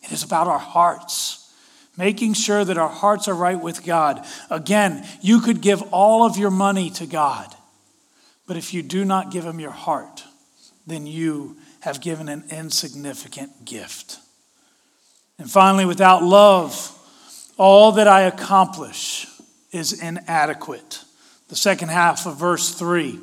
it 0.00 0.12
is 0.12 0.22
about 0.22 0.46
our 0.46 0.60
hearts, 0.60 1.52
making 1.96 2.34
sure 2.34 2.64
that 2.64 2.78
our 2.78 2.88
hearts 2.88 3.26
are 3.26 3.34
right 3.34 3.60
with 3.60 3.84
God. 3.84 4.24
Again, 4.50 5.04
you 5.20 5.40
could 5.40 5.60
give 5.60 5.82
all 5.92 6.24
of 6.24 6.36
your 6.36 6.52
money 6.52 6.90
to 6.90 7.06
God, 7.06 7.52
but 8.46 8.56
if 8.56 8.72
you 8.72 8.80
do 8.80 9.04
not 9.04 9.32
give 9.32 9.44
Him 9.44 9.58
your 9.58 9.72
heart, 9.72 10.22
then 10.86 11.08
you 11.08 11.56
have 11.80 12.00
given 12.00 12.28
an 12.28 12.44
insignificant 12.50 13.64
gift. 13.64 14.18
And 15.40 15.50
finally, 15.50 15.86
without 15.86 16.22
love, 16.22 16.96
all 17.56 17.90
that 17.92 18.06
I 18.06 18.22
accomplish 18.22 19.26
is 19.72 20.00
inadequate. 20.00 21.03
The 21.48 21.56
second 21.56 21.90
half 21.90 22.26
of 22.26 22.38
verse 22.38 22.70
3. 22.70 23.18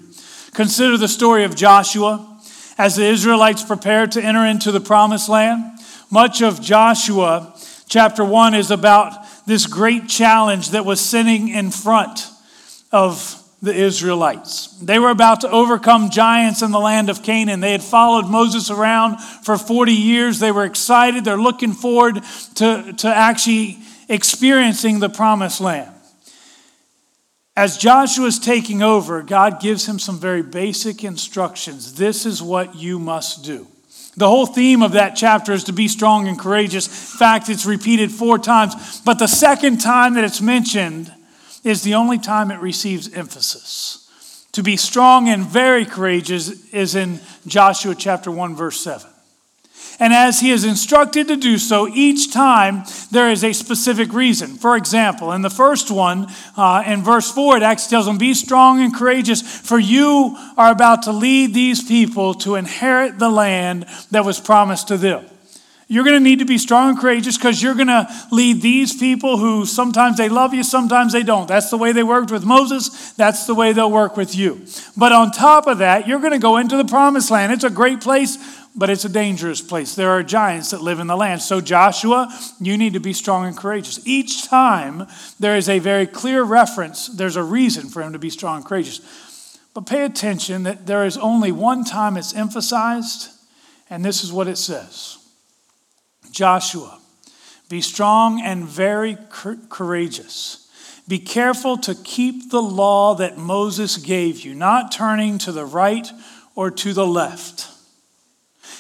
Consider 0.54 0.98
the 0.98 1.08
story 1.08 1.44
of 1.44 1.56
Joshua 1.56 2.40
as 2.78 2.96
the 2.96 3.06
Israelites 3.06 3.64
prepared 3.64 4.12
to 4.14 4.22
enter 4.22 4.46
into 4.46 4.72
the 4.72 4.80
promised 4.80 5.28
land. 5.28 5.80
Much 6.12 6.42
of 6.42 6.62
Joshua 6.62 7.56
chapter 7.88 8.24
1 8.24 8.54
is 8.54 8.70
about 8.70 9.14
this 9.46 9.66
great 9.66 10.08
challenge 10.08 10.70
that 10.72 10.86
was 10.86 11.00
sitting 11.00 11.50
in 11.50 11.72
front 11.72 12.28
of 12.92 13.38
the 13.62 13.74
Israelites. 13.74 14.68
They 14.82 15.00
were 15.00 15.10
about 15.10 15.42
to 15.42 15.50
overcome 15.50 16.10
giants 16.10 16.62
in 16.62 16.72
the 16.72 16.80
land 16.80 17.10
of 17.10 17.24
Canaan. 17.24 17.60
They 17.60 17.72
had 17.72 17.84
followed 17.84 18.28
Moses 18.30 18.70
around 18.70 19.20
for 19.20 19.58
40 19.58 19.94
years. 19.94 20.40
They 20.40 20.52
were 20.52 20.66
excited. 20.66 21.24
They're 21.24 21.38
looking 21.38 21.74
forward 21.74 22.22
to, 22.56 22.94
to 22.98 23.08
actually 23.08 23.78
experiencing 24.10 25.00
the 25.00 25.10
promised 25.10 25.62
land. 25.62 25.92
As 27.62 27.78
Joshua 27.78 28.26
is 28.26 28.40
taking 28.40 28.82
over, 28.82 29.22
God 29.22 29.62
gives 29.62 29.88
him 29.88 30.00
some 30.00 30.18
very 30.18 30.42
basic 30.42 31.04
instructions. 31.04 31.94
This 31.94 32.26
is 32.26 32.42
what 32.42 32.74
you 32.74 32.98
must 32.98 33.44
do. 33.44 33.68
The 34.18 34.28
whole 34.28 34.48
theme 34.48 34.82
of 34.82 34.94
that 34.94 35.12
chapter 35.12 35.54
is 35.54 35.66
to 35.66 35.72
be 35.72 35.88
strong 35.88 36.28
and 36.28 36.40
courageous. 36.40 36.88
In 36.88 37.20
fact, 37.20 37.50
it's 37.50 37.68
repeated 37.68 38.12
four 38.12 38.40
times. 38.40 39.00
But 39.02 39.20
the 39.20 39.28
second 39.28 39.78
time 39.78 40.16
that 40.16 40.24
it's 40.24 40.42
mentioned 40.42 41.14
is 41.64 41.84
the 41.84 41.94
only 41.94 42.18
time 42.18 42.50
it 42.50 42.60
receives 42.62 43.14
emphasis. 43.14 44.50
To 44.54 44.64
be 44.64 44.76
strong 44.76 45.30
and 45.30 45.46
very 45.46 45.86
courageous 45.86 46.68
is 46.74 46.96
in 46.96 47.20
Joshua 47.46 47.94
chapter 47.94 48.32
1, 48.32 48.56
verse 48.56 48.82
7. 48.82 49.08
And 50.02 50.14
as 50.14 50.40
he 50.40 50.50
is 50.50 50.64
instructed 50.64 51.28
to 51.28 51.36
do 51.36 51.60
so, 51.60 51.88
each 51.88 52.34
time 52.34 52.86
there 53.12 53.30
is 53.30 53.44
a 53.44 53.54
specific 53.54 54.12
reason. 54.14 54.56
For 54.56 54.76
example, 54.76 55.32
in 55.32 55.44
the 55.44 55.50
first 55.52 55.92
one, 55.92 56.26
uh, 56.58 56.84
in 56.88 57.04
verse 57.04 57.32
4, 57.32 57.58
it 57.58 57.64
actually 57.64 57.92
tells 57.92 58.08
them, 58.08 58.18
Be 58.18 58.34
strong 58.34 58.82
and 58.82 58.96
courageous, 58.96 59.44
for 59.44 59.78
you 59.78 60.36
are 60.58 60.72
about 60.72 61.04
to 61.04 61.12
lead 61.12 61.54
these 61.54 61.84
people 61.84 62.34
to 62.34 62.56
inherit 62.56 63.20
the 63.20 63.30
land 63.30 63.86
that 64.10 64.26
was 64.26 64.40
promised 64.40 64.88
to 64.88 64.98
them. 64.98 65.24
You're 65.88 66.06
going 66.06 66.16
to 66.16 66.24
need 66.24 66.40
to 66.40 66.46
be 66.46 66.58
strong 66.58 66.92
and 66.92 66.98
courageous 66.98 67.38
because 67.38 67.62
you're 67.62 67.76
going 67.76 67.88
to 67.88 68.08
lead 68.32 68.62
these 68.62 68.98
people 68.98 69.38
who 69.38 69.66
sometimes 69.66 70.18
they 70.18 70.30
love 70.30 70.54
you, 70.54 70.64
sometimes 70.64 71.12
they 71.12 71.22
don't. 71.22 71.50
That's 71.50 71.70
the 71.70 71.76
way 71.76 71.92
they 71.92 72.02
worked 72.02 72.32
with 72.32 72.46
Moses. 72.46 73.12
That's 73.18 73.46
the 73.46 73.54
way 73.54 73.74
they'll 73.74 73.92
work 73.92 74.16
with 74.16 74.34
you. 74.34 74.66
But 74.96 75.12
on 75.12 75.32
top 75.32 75.68
of 75.68 75.80
that, 75.80 76.08
you're 76.08 76.22
going 76.22 76.32
to 76.32 76.40
go 76.40 76.56
into 76.56 76.78
the 76.78 76.86
promised 76.86 77.30
land. 77.30 77.52
It's 77.52 77.66
a 77.66 77.70
great 77.70 78.00
place 78.00 78.38
but 78.76 78.90
it's 78.90 79.06
a 79.06 79.10
dangerous 79.10 79.62
place. 79.62 79.96
There 79.96 80.12
are 80.12 80.24
giants 80.24 80.72
that 80.72 80.82
live 80.82 81.00
in 81.00 81.08
the 81.08 81.18
land. 81.18 81.42
So, 81.42 81.60
Joshua, 81.60 82.34
you 82.60 82.78
need 82.78 82.94
to 82.94 83.00
be 83.00 83.14
strong 83.14 83.46
and 83.46 83.58
courageous. 83.58 84.06
Each 84.06 84.48
time 84.48 85.08
there 85.40 85.58
is 85.58 85.68
a 85.68 85.80
very 85.80 86.08
clear 86.08 86.44
reference, 86.44 87.08
there's 87.08 87.36
a 87.36 87.44
reason 87.44 87.90
for 87.90 88.02
him 88.02 88.14
to 88.14 88.20
be 88.20 88.30
strong 88.30 88.58
and 88.58 88.66
courageous. 88.66 89.60
But 89.74 89.86
pay 89.86 90.04
attention 90.04 90.64
that 90.64 90.86
there 90.86 91.06
is 91.06 91.18
only 91.18 91.52
one 91.52 91.84
time 91.84 92.18
it's 92.18 92.36
emphasized, 92.36 93.30
and 93.90 94.04
this 94.04 94.24
is 94.24 94.32
what 94.32 94.48
it 94.48 94.58
says 94.58 95.18
Joshua, 96.32 97.00
be 97.70 97.82
strong 97.82 98.42
and 98.42 98.66
very 98.66 99.18
courageous. 99.70 100.58
Be 101.08 101.20
careful 101.20 101.78
to 101.80 101.96
keep 101.96 102.52
the 102.52 102.62
law 102.62 103.16
that 103.16 103.38
Moses 103.38 103.98
gave 103.98 104.42
you, 104.42 104.54
not 104.54 104.94
turning 104.94 105.38
to 105.40 105.52
the 105.52 105.66
right 105.66 106.10
or 106.56 106.72
to 106.72 106.94
the 106.94 107.08
left 107.08 107.71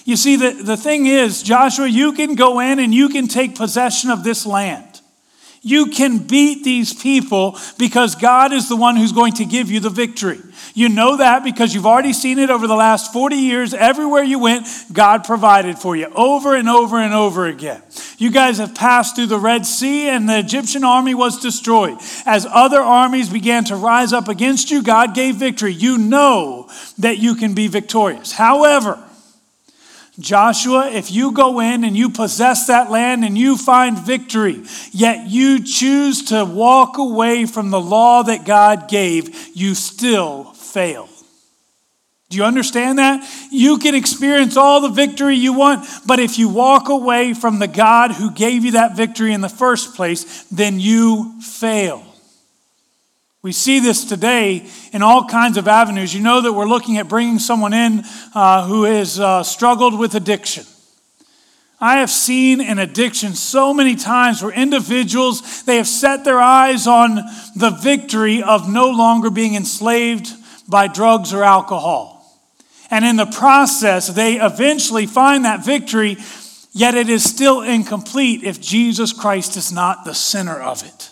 you 0.05 0.15
see, 0.15 0.35
the, 0.35 0.51
the 0.51 0.77
thing 0.77 1.05
is, 1.05 1.43
Joshua, 1.43 1.87
you 1.87 2.13
can 2.13 2.35
go 2.35 2.59
in 2.59 2.79
and 2.79 2.93
you 2.93 3.09
can 3.09 3.27
take 3.27 3.55
possession 3.55 4.09
of 4.09 4.23
this 4.23 4.45
land. 4.45 4.91
You 5.63 5.87
can 5.87 6.17
beat 6.17 6.63
these 6.63 6.91
people 6.91 7.55
because 7.77 8.15
God 8.15 8.51
is 8.51 8.67
the 8.67 8.75
one 8.75 8.95
who's 8.95 9.11
going 9.11 9.33
to 9.33 9.45
give 9.45 9.69
you 9.69 9.79
the 9.79 9.91
victory. 9.91 10.39
You 10.73 10.89
know 10.89 11.17
that 11.17 11.43
because 11.43 11.75
you've 11.75 11.85
already 11.85 12.13
seen 12.13 12.39
it 12.39 12.49
over 12.49 12.65
the 12.65 12.75
last 12.75 13.13
40 13.13 13.35
years. 13.35 13.75
Everywhere 13.75 14.23
you 14.23 14.39
went, 14.39 14.67
God 14.91 15.23
provided 15.23 15.77
for 15.77 15.95
you 15.95 16.07
over 16.15 16.55
and 16.55 16.67
over 16.67 16.97
and 16.97 17.13
over 17.13 17.45
again. 17.45 17.83
You 18.17 18.31
guys 18.31 18.57
have 18.57 18.73
passed 18.73 19.15
through 19.15 19.27
the 19.27 19.37
Red 19.37 19.67
Sea 19.67 20.09
and 20.09 20.27
the 20.27 20.39
Egyptian 20.39 20.83
army 20.83 21.13
was 21.13 21.39
destroyed. 21.39 21.99
As 22.25 22.47
other 22.49 22.81
armies 22.81 23.29
began 23.29 23.63
to 23.65 23.75
rise 23.75 24.13
up 24.13 24.29
against 24.29 24.71
you, 24.71 24.81
God 24.81 25.13
gave 25.13 25.35
victory. 25.35 25.73
You 25.73 25.99
know 25.99 26.71
that 26.97 27.19
you 27.19 27.35
can 27.35 27.53
be 27.53 27.67
victorious. 27.67 28.31
However, 28.31 28.97
Joshua, 30.19 30.89
if 30.89 31.09
you 31.09 31.31
go 31.31 31.61
in 31.61 31.83
and 31.83 31.95
you 31.95 32.09
possess 32.09 32.67
that 32.67 32.91
land 32.91 33.23
and 33.23 33.37
you 33.37 33.57
find 33.57 33.97
victory, 33.97 34.63
yet 34.91 35.29
you 35.29 35.63
choose 35.63 36.25
to 36.25 36.43
walk 36.43 36.97
away 36.97 37.45
from 37.45 37.69
the 37.69 37.79
law 37.79 38.21
that 38.23 38.45
God 38.45 38.89
gave, 38.89 39.55
you 39.55 39.73
still 39.73 40.45
fail. 40.53 41.07
Do 42.29 42.37
you 42.37 42.43
understand 42.43 42.99
that? 42.99 43.27
You 43.51 43.77
can 43.77 43.95
experience 43.95 44.55
all 44.55 44.81
the 44.81 44.89
victory 44.89 45.35
you 45.35 45.53
want, 45.53 45.85
but 46.05 46.19
if 46.19 46.39
you 46.39 46.47
walk 46.49 46.89
away 46.89 47.33
from 47.33 47.59
the 47.59 47.67
God 47.67 48.11
who 48.11 48.31
gave 48.31 48.63
you 48.63 48.71
that 48.71 48.95
victory 48.95 49.33
in 49.33 49.41
the 49.41 49.49
first 49.49 49.95
place, 49.95 50.43
then 50.45 50.79
you 50.79 51.41
fail. 51.41 52.10
We 53.43 53.53
see 53.53 53.79
this 53.79 54.05
today 54.05 54.67
in 54.93 55.01
all 55.01 55.25
kinds 55.25 55.57
of 55.57 55.67
avenues. 55.67 56.13
You 56.13 56.21
know 56.21 56.41
that 56.41 56.53
we're 56.53 56.67
looking 56.67 56.97
at 56.97 57.07
bringing 57.07 57.39
someone 57.39 57.73
in 57.73 58.03
uh, 58.35 58.67
who 58.67 58.83
has 58.83 59.19
uh, 59.19 59.41
struggled 59.41 59.97
with 59.97 60.13
addiction. 60.13 60.63
I 61.79 61.97
have 61.97 62.11
seen 62.11 62.61
an 62.61 62.77
addiction 62.77 63.33
so 63.33 63.73
many 63.73 63.95
times 63.95 64.43
where 64.43 64.53
individuals 64.53 65.63
they 65.63 65.77
have 65.77 65.87
set 65.87 66.23
their 66.23 66.39
eyes 66.39 66.85
on 66.85 67.15
the 67.55 67.71
victory 67.81 68.43
of 68.43 68.71
no 68.71 68.91
longer 68.91 69.31
being 69.31 69.55
enslaved 69.55 70.31
by 70.69 70.87
drugs 70.87 71.33
or 71.33 71.43
alcohol. 71.43 72.23
And 72.91 73.03
in 73.03 73.15
the 73.15 73.25
process, 73.25 74.07
they 74.07 74.39
eventually 74.39 75.07
find 75.07 75.45
that 75.45 75.65
victory, 75.65 76.17
yet 76.73 76.93
it 76.93 77.09
is 77.09 77.23
still 77.23 77.61
incomplete 77.61 78.43
if 78.43 78.61
Jesus 78.61 79.11
Christ 79.11 79.57
is 79.57 79.71
not 79.71 80.05
the 80.05 80.13
center 80.13 80.61
of 80.61 80.85
it. 80.85 81.09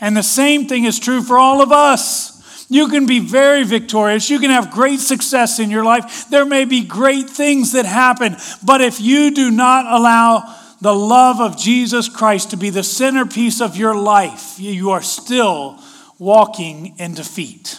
And 0.00 0.16
the 0.16 0.22
same 0.22 0.66
thing 0.66 0.84
is 0.84 0.98
true 0.98 1.22
for 1.22 1.38
all 1.38 1.60
of 1.60 1.72
us. 1.72 2.66
You 2.70 2.88
can 2.88 3.06
be 3.06 3.18
very 3.18 3.64
victorious. 3.64 4.28
You 4.28 4.38
can 4.38 4.50
have 4.50 4.70
great 4.70 5.00
success 5.00 5.58
in 5.58 5.70
your 5.70 5.84
life. 5.84 6.28
There 6.28 6.44
may 6.44 6.64
be 6.64 6.84
great 6.84 7.28
things 7.30 7.72
that 7.72 7.86
happen. 7.86 8.36
But 8.62 8.80
if 8.80 9.00
you 9.00 9.30
do 9.30 9.50
not 9.50 9.86
allow 9.86 10.54
the 10.80 10.94
love 10.94 11.40
of 11.40 11.56
Jesus 11.56 12.08
Christ 12.08 12.50
to 12.50 12.56
be 12.56 12.70
the 12.70 12.82
centerpiece 12.82 13.60
of 13.60 13.76
your 13.76 13.96
life, 13.96 14.60
you 14.60 14.90
are 14.90 15.02
still 15.02 15.80
walking 16.18 16.94
in 16.98 17.14
defeat. 17.14 17.78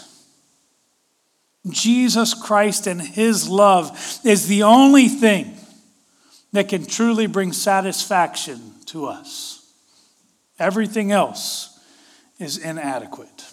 Jesus 1.70 2.34
Christ 2.34 2.88
and 2.88 3.02
his 3.02 3.48
love 3.48 4.20
is 4.24 4.48
the 4.48 4.64
only 4.64 5.08
thing 5.08 5.56
that 6.52 6.68
can 6.68 6.86
truly 6.86 7.28
bring 7.28 7.54
satisfaction 7.54 8.74
to 8.88 9.06
us. 9.06 9.72
Everything 10.58 11.12
else 11.12 11.79
is 12.40 12.58
inadequate. 12.58 13.46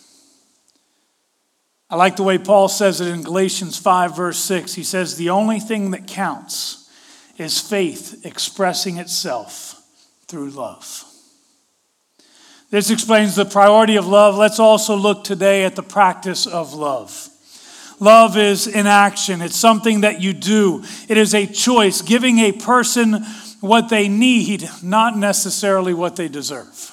I 1.89 1.97
like 1.97 2.17
the 2.17 2.23
way 2.23 2.39
Paul 2.39 2.69
says 2.69 3.01
it 3.01 3.09
in 3.09 3.23
Galatians 3.23 3.79
5, 3.79 4.17
verse 4.17 4.39
6. 4.39 4.75
He 4.75 4.83
says, 4.83 5.17
The 5.17 5.31
only 5.31 5.61
thing 5.61 5.93
that 5.93 6.07
counts 6.07 6.91
is 7.37 7.61
faith 7.61 8.25
expressing 8.25 8.97
itself 8.97 9.81
through 10.27 10.51
love. 10.51 11.05
This 12.71 12.91
explains 12.91 13.37
the 13.37 13.45
priority 13.45 13.97
of 13.97 14.09
love. 14.09 14.37
Let's 14.37 14.59
also 14.59 14.97
look 14.97 15.23
today 15.23 15.65
at 15.65 15.77
the 15.77 15.83
practice 15.83 16.47
of 16.47 16.75
love. 16.75 17.29
Love 18.01 18.37
is 18.37 18.67
in 18.67 18.87
action, 18.87 19.41
it's 19.41 19.57
something 19.57 20.03
that 20.03 20.21
you 20.21 20.35
do, 20.35 20.85
it 21.09 21.17
is 21.17 21.35
a 21.35 21.47
choice, 21.47 22.03
giving 22.03 22.39
a 22.41 22.53
person 22.53 23.25
what 23.61 23.89
they 23.89 24.07
need, 24.07 24.69
not 24.83 25.17
necessarily 25.17 25.95
what 25.95 26.15
they 26.17 26.29
deserve. 26.29 26.93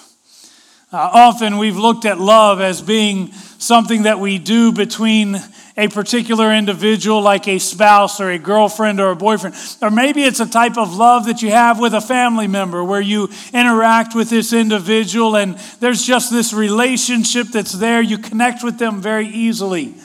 Uh, 0.93 1.10
often 1.12 1.58
we've 1.58 1.75
looked 1.75 2.06
at 2.06 2.19
love 2.19 2.62
as 2.62 2.79
being 2.79 3.32
something 3.32 4.03
that 4.03 4.19
we 4.19 4.38
do 4.38 4.71
between 4.71 5.36
a 5.75 5.88
particular 5.88 6.53
individual, 6.53 7.19
like 7.19 7.47
a 7.47 7.58
spouse 7.58 8.21
or 8.21 8.29
a 8.29 8.38
girlfriend 8.38 8.99
or 8.99 9.10
a 9.10 9.15
boyfriend. 9.15 9.56
Or 9.82 9.89
maybe 9.89 10.21
it's 10.21 10.39
a 10.39 10.45
type 10.45 10.77
of 10.77 10.95
love 10.95 11.25
that 11.25 11.41
you 11.41 11.49
have 11.49 11.79
with 11.79 11.95
a 11.95 12.01
family 12.01 12.45
member 12.45 12.84
where 12.84 13.01
you 13.01 13.32
interact 13.56 14.13
with 14.13 14.29
this 14.29 14.53
individual 14.53 15.36
and 15.36 15.58
there's 15.79 16.03
just 16.03 16.32
this 16.32 16.53
relationship 16.53 17.47
that's 17.47 17.71
there. 17.71 17.99
You 17.99 18.19
connect 18.19 18.63
with 18.63 18.77
them 18.77 19.01
very 19.01 19.25
easily. 19.29 19.95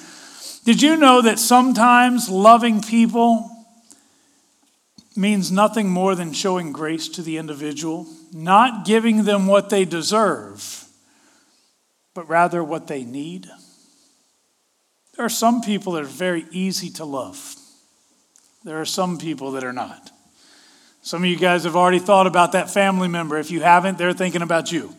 Did 0.65 0.81
you 0.81 0.97
know 0.97 1.21
that 1.21 1.39
sometimes 1.39 2.31
loving 2.31 2.81
people 2.81 3.51
means 5.15 5.53
nothing 5.53 5.91
more 5.91 6.15
than 6.15 6.33
showing 6.33 6.73
grace 6.73 7.09
to 7.09 7.21
the 7.21 7.37
individual? 7.37 8.07
Not 8.33 8.87
giving 8.87 9.25
them 9.25 9.47
what 9.47 9.69
they 9.69 9.85
deserve 9.85 10.78
but 12.19 12.29
rather 12.29 12.65
what 12.65 12.89
they 12.89 13.05
need. 13.05 13.47
There 15.15 15.25
are 15.25 15.29
some 15.29 15.61
people 15.61 15.93
that 15.93 16.03
are 16.03 16.07
very 16.07 16.47
easy 16.51 16.91
to 16.95 17.05
love, 17.05 17.55
there 18.65 18.81
are 18.81 18.85
some 18.85 19.19
people 19.19 19.53
that 19.53 19.63
are 19.63 19.73
not. 19.73 20.11
Some 21.01 21.23
of 21.23 21.31
you 21.31 21.37
guys 21.37 21.63
have 21.63 21.77
already 21.77 22.01
thought 22.01 22.27
about 22.27 22.51
that 22.53 22.71
family 22.71 23.07
member. 23.07 23.39
If 23.39 23.53
you 23.53 23.61
haven't, 23.61 23.99
they're 23.99 24.13
thinking 24.13 24.43
about 24.43 24.73
you. 24.73 24.93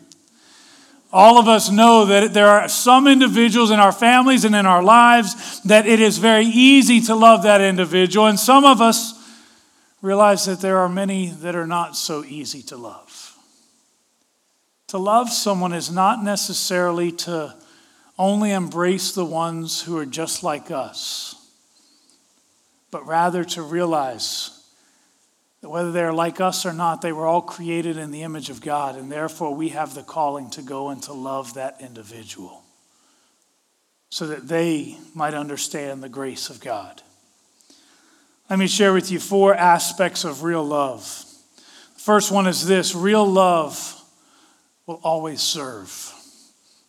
All 1.12 1.36
of 1.36 1.46
us 1.46 1.70
know 1.70 2.06
that 2.06 2.32
there 2.32 2.46
are 2.46 2.66
some 2.70 3.06
individuals 3.06 3.70
in 3.70 3.80
our 3.80 3.92
families 3.92 4.46
and 4.46 4.56
in 4.56 4.64
our 4.64 4.82
lives 4.82 5.60
that 5.64 5.86
it 5.86 6.00
is 6.00 6.16
very 6.16 6.46
easy 6.46 7.02
to 7.02 7.14
love 7.14 7.42
that 7.42 7.60
individual, 7.60 8.28
and 8.28 8.40
some 8.40 8.64
of 8.64 8.80
us 8.80 9.12
realize 10.00 10.46
that 10.46 10.62
there 10.62 10.78
are 10.78 10.88
many 10.88 11.26
that 11.42 11.54
are 11.54 11.66
not 11.66 11.96
so 11.96 12.24
easy 12.24 12.62
to 12.62 12.78
love. 12.78 13.09
To 14.90 14.98
love 14.98 15.30
someone 15.30 15.72
is 15.72 15.88
not 15.88 16.24
necessarily 16.24 17.12
to 17.12 17.54
only 18.18 18.50
embrace 18.50 19.12
the 19.12 19.24
ones 19.24 19.80
who 19.82 19.96
are 19.96 20.04
just 20.04 20.42
like 20.42 20.72
us, 20.72 21.36
but 22.90 23.06
rather 23.06 23.44
to 23.44 23.62
realize 23.62 24.66
that 25.60 25.68
whether 25.70 25.92
they're 25.92 26.12
like 26.12 26.40
us 26.40 26.66
or 26.66 26.72
not, 26.72 27.02
they 27.02 27.12
were 27.12 27.24
all 27.24 27.40
created 27.40 27.98
in 27.98 28.10
the 28.10 28.22
image 28.22 28.50
of 28.50 28.60
God, 28.60 28.96
and 28.96 29.12
therefore 29.12 29.54
we 29.54 29.68
have 29.68 29.94
the 29.94 30.02
calling 30.02 30.50
to 30.50 30.60
go 30.60 30.88
and 30.88 31.00
to 31.04 31.12
love 31.12 31.54
that 31.54 31.80
individual 31.80 32.64
so 34.10 34.26
that 34.26 34.48
they 34.48 34.98
might 35.14 35.34
understand 35.34 36.02
the 36.02 36.08
grace 36.08 36.50
of 36.50 36.58
God. 36.58 37.00
Let 38.48 38.58
me 38.58 38.66
share 38.66 38.92
with 38.92 39.12
you 39.12 39.20
four 39.20 39.54
aspects 39.54 40.24
of 40.24 40.42
real 40.42 40.64
love. 40.64 41.24
The 41.94 42.00
first 42.00 42.32
one 42.32 42.48
is 42.48 42.66
this 42.66 42.92
real 42.92 43.24
love 43.24 43.98
will 44.90 45.00
always 45.04 45.40
serve. 45.40 46.12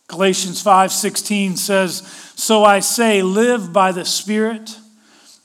Galatians 0.08 0.60
5:16 0.60 1.56
says, 1.56 2.02
"So 2.34 2.64
I 2.64 2.80
say, 2.80 3.22
live 3.22 3.72
by 3.72 3.92
the 3.92 4.04
Spirit, 4.04 4.76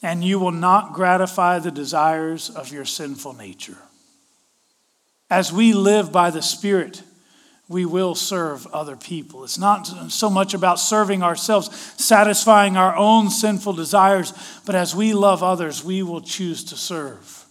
and 0.02 0.24
you 0.24 0.40
will 0.40 0.52
not 0.52 0.92
gratify 0.92 1.60
the 1.60 1.70
desires 1.70 2.50
of 2.50 2.72
your 2.72 2.84
sinful 2.84 3.34
nature." 3.34 3.78
As 5.30 5.52
we 5.52 5.72
live 5.72 6.12
by 6.12 6.32
the 6.32 6.42
Spirit, 6.42 7.04
we 7.70 7.86
will 7.86 8.16
serve 8.16 8.66
other 8.74 8.96
people. 8.96 9.44
It's 9.44 9.60
not 9.60 10.12
so 10.12 10.28
much 10.28 10.56
about 10.56 10.80
serving 10.80 11.22
ourselves, 11.22 11.70
satisfying 11.98 12.76
our 12.76 12.96
own 12.96 13.30
sinful 13.30 13.74
desires, 13.74 14.34
but 14.66 14.74
as 14.74 14.96
we 14.96 15.14
love 15.14 15.44
others, 15.44 15.84
we 15.84 16.02
will 16.02 16.22
choose 16.22 16.64
to 16.64 16.76
serve. 16.76 17.46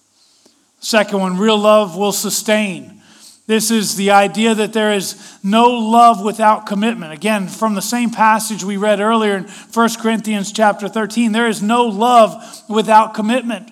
Second 0.81 1.21
one, 1.21 1.39
real 1.39 1.59
love 1.59 1.95
will 1.95 2.13
sustain. 2.13 3.03
This 3.47 3.71
is 3.71 3.95
the 3.95 4.11
idea 4.11 4.55
that 4.57 4.73
there 4.73 4.93
is 4.93 5.39
no 5.43 5.69
love 5.69 6.21
without 6.25 6.67
commitment. 6.67 7.13
Again, 7.13 7.47
from 7.47 7.75
the 7.75 7.83
same 7.83 8.11
passage 8.11 8.65
we 8.65 8.77
read 8.77 8.99
earlier 8.99 9.37
in 9.37 9.45
1 9.45 9.89
Corinthians 10.01 10.51
chapter 10.51 10.89
13, 10.89 11.31
there 11.31 11.47
is 11.47 11.63
no 11.63 11.85
love 11.85 12.65
without 12.69 13.15
commitment. 13.15 13.71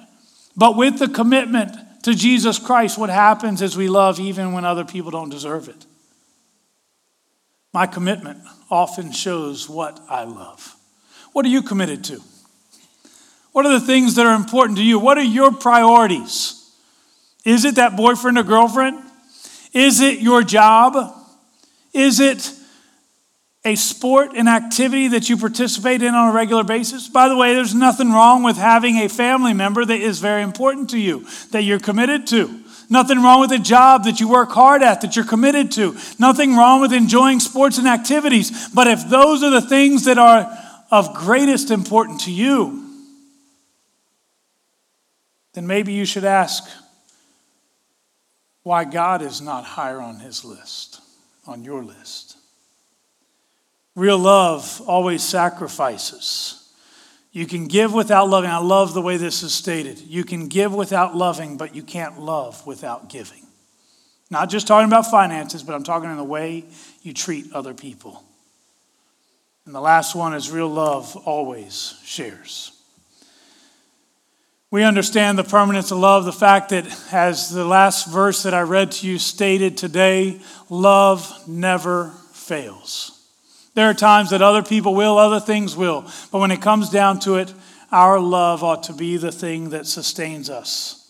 But 0.56 0.76
with 0.76 1.00
the 1.00 1.08
commitment 1.08 1.72
to 2.04 2.14
Jesus 2.14 2.60
Christ, 2.60 2.98
what 2.98 3.10
happens 3.10 3.62
is 3.62 3.76
we 3.76 3.88
love 3.88 4.20
even 4.20 4.52
when 4.52 4.64
other 4.64 4.84
people 4.84 5.10
don't 5.10 5.30
deserve 5.30 5.68
it. 5.68 5.86
My 7.72 7.88
commitment 7.88 8.38
often 8.70 9.10
shows 9.10 9.68
what 9.68 9.98
I 10.08 10.22
love. 10.22 10.76
What 11.32 11.44
are 11.44 11.48
you 11.48 11.62
committed 11.62 12.04
to? 12.04 12.20
What 13.50 13.66
are 13.66 13.72
the 13.72 13.84
things 13.84 14.14
that 14.14 14.26
are 14.26 14.34
important 14.34 14.78
to 14.78 14.84
you? 14.84 15.00
What 15.00 15.18
are 15.18 15.24
your 15.24 15.50
priorities? 15.50 16.60
Is 17.44 17.64
it 17.64 17.74
that 17.74 17.96
boyfriend 17.96 18.38
or 18.38 18.44
girlfriend? 18.44 19.03
Is 19.74 20.00
it 20.00 20.20
your 20.20 20.42
job? 20.42 20.96
Is 21.92 22.20
it 22.20 22.52
a 23.64 23.74
sport, 23.74 24.34
an 24.36 24.46
activity 24.46 25.08
that 25.08 25.28
you 25.28 25.36
participate 25.36 26.02
in 26.02 26.14
on 26.14 26.30
a 26.30 26.32
regular 26.32 26.64
basis? 26.64 27.08
By 27.08 27.28
the 27.28 27.36
way, 27.36 27.54
there's 27.54 27.74
nothing 27.74 28.12
wrong 28.12 28.42
with 28.42 28.56
having 28.56 28.96
a 28.98 29.08
family 29.08 29.52
member 29.52 29.84
that 29.84 30.00
is 30.00 30.20
very 30.20 30.42
important 30.42 30.90
to 30.90 30.98
you, 30.98 31.26
that 31.50 31.62
you're 31.62 31.80
committed 31.80 32.26
to. 32.28 32.60
Nothing 32.90 33.22
wrong 33.22 33.40
with 33.40 33.50
a 33.52 33.58
job 33.58 34.04
that 34.04 34.20
you 34.20 34.28
work 34.28 34.50
hard 34.50 34.82
at, 34.82 35.00
that 35.00 35.16
you're 35.16 35.24
committed 35.24 35.72
to. 35.72 35.96
Nothing 36.18 36.54
wrong 36.54 36.80
with 36.80 36.92
enjoying 36.92 37.40
sports 37.40 37.78
and 37.78 37.88
activities. 37.88 38.68
But 38.68 38.86
if 38.86 39.08
those 39.08 39.42
are 39.42 39.50
the 39.50 39.62
things 39.62 40.04
that 40.04 40.18
are 40.18 40.46
of 40.90 41.14
greatest 41.14 41.70
importance 41.70 42.26
to 42.26 42.32
you, 42.32 42.82
then 45.54 45.66
maybe 45.66 45.92
you 45.92 46.04
should 46.04 46.24
ask 46.24 46.64
why 48.64 48.84
God 48.84 49.22
is 49.22 49.40
not 49.40 49.64
higher 49.64 50.00
on 50.00 50.18
his 50.18 50.44
list, 50.44 51.00
on 51.46 51.62
your 51.62 51.84
list. 51.84 52.36
Real 53.94 54.18
love 54.18 54.82
always 54.86 55.22
sacrifices. 55.22 56.60
You 57.30 57.46
can 57.46 57.66
give 57.66 57.92
without 57.92 58.28
loving. 58.28 58.50
I 58.50 58.58
love 58.58 58.94
the 58.94 59.02
way 59.02 59.16
this 59.16 59.42
is 59.42 59.52
stated. 59.52 60.00
You 60.00 60.24
can 60.24 60.48
give 60.48 60.74
without 60.74 61.14
loving, 61.14 61.56
but 61.56 61.74
you 61.74 61.82
can't 61.82 62.18
love 62.20 62.66
without 62.66 63.08
giving. 63.08 63.42
Not 64.30 64.50
just 64.50 64.66
talking 64.66 64.88
about 64.88 65.10
finances, 65.10 65.62
but 65.62 65.74
I'm 65.74 65.84
talking 65.84 66.10
in 66.10 66.16
the 66.16 66.24
way 66.24 66.64
you 67.02 67.12
treat 67.12 67.52
other 67.52 67.74
people. 67.74 68.24
And 69.66 69.74
the 69.74 69.80
last 69.80 70.14
one 70.14 70.34
is 70.34 70.50
real 70.50 70.68
love 70.68 71.16
always 71.26 71.94
shares. 72.04 72.73
We 74.74 74.82
understand 74.82 75.38
the 75.38 75.44
permanence 75.44 75.92
of 75.92 75.98
love, 75.98 76.24
the 76.24 76.32
fact 76.32 76.70
that, 76.70 76.84
as 77.12 77.48
the 77.48 77.64
last 77.64 78.08
verse 78.08 78.42
that 78.42 78.54
I 78.54 78.62
read 78.62 78.90
to 78.90 79.06
you 79.06 79.20
stated 79.20 79.78
today, 79.78 80.40
love 80.68 81.46
never 81.46 82.10
fails. 82.32 83.24
There 83.74 83.88
are 83.88 83.94
times 83.94 84.30
that 84.30 84.42
other 84.42 84.64
people 84.64 84.96
will, 84.96 85.16
other 85.16 85.38
things 85.38 85.76
will, 85.76 86.10
but 86.32 86.40
when 86.40 86.50
it 86.50 86.60
comes 86.60 86.90
down 86.90 87.20
to 87.20 87.36
it, 87.36 87.54
our 87.92 88.18
love 88.18 88.64
ought 88.64 88.82
to 88.82 88.92
be 88.92 89.16
the 89.16 89.30
thing 89.30 89.70
that 89.70 89.86
sustains 89.86 90.50
us. 90.50 91.08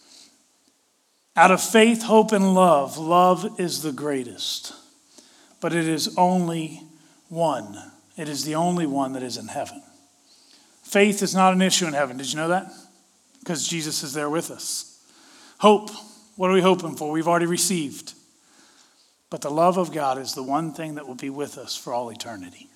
Out 1.35 1.51
of 1.51 1.63
faith, 1.63 2.03
hope, 2.03 2.33
and 2.33 2.53
love, 2.53 2.99
love 2.99 3.59
is 3.59 3.81
the 3.81 3.93
greatest, 3.93 4.75
but 5.63 5.73
it 5.73 5.89
is 5.89 6.15
only 6.19 6.83
one. 7.31 7.79
It 8.19 8.29
is 8.29 8.45
the 8.45 8.57
only 8.57 8.85
one 8.85 9.15
that 9.15 9.23
is 9.23 9.39
in 9.39 9.49
heaven. 9.49 9.83
Faith 10.83 11.23
is 11.23 11.35
not 11.35 11.55
an 11.55 11.63
issue 11.63 11.87
in 11.87 11.95
heaven. 11.95 12.19
Did 12.19 12.31
you 12.31 12.37
know 12.37 12.49
that? 12.49 12.71
Because 13.45 13.69
Jesus 13.69 14.03
is 14.03 14.15
there 14.15 14.31
with 14.31 14.51
us. 14.51 14.99
Hope. 15.59 15.91
What 16.37 16.51
are 16.51 16.55
we 16.55 16.63
hoping 16.63 16.97
for? 16.97 17.13
We've 17.13 17.29
already 17.29 17.47
received. 17.47 18.15
But 19.29 19.43
the 19.43 19.51
love 19.51 19.77
of 19.77 19.93
God 19.93 20.19
is 20.19 20.33
the 20.33 20.43
one 20.43 20.73
thing 20.73 20.95
that 20.95 21.07
will 21.07 21.15
be 21.15 21.29
with 21.29 21.59
us 21.59 21.77
for 21.77 21.93
all 21.93 22.09
eternity. 22.09 22.71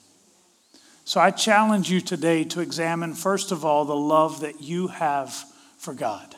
So 1.07 1.21
I 1.21 1.31
challenge 1.31 1.91
you 1.91 2.03
today 2.03 2.45
to 2.45 2.61
examine, 2.61 3.15
first 3.15 3.51
of 3.51 3.65
all, 3.65 3.87
the 3.87 3.97
love 3.97 4.41
that 4.41 4.61
you 4.61 4.89
have 4.89 5.33
for 5.79 5.95
God. 5.95 6.37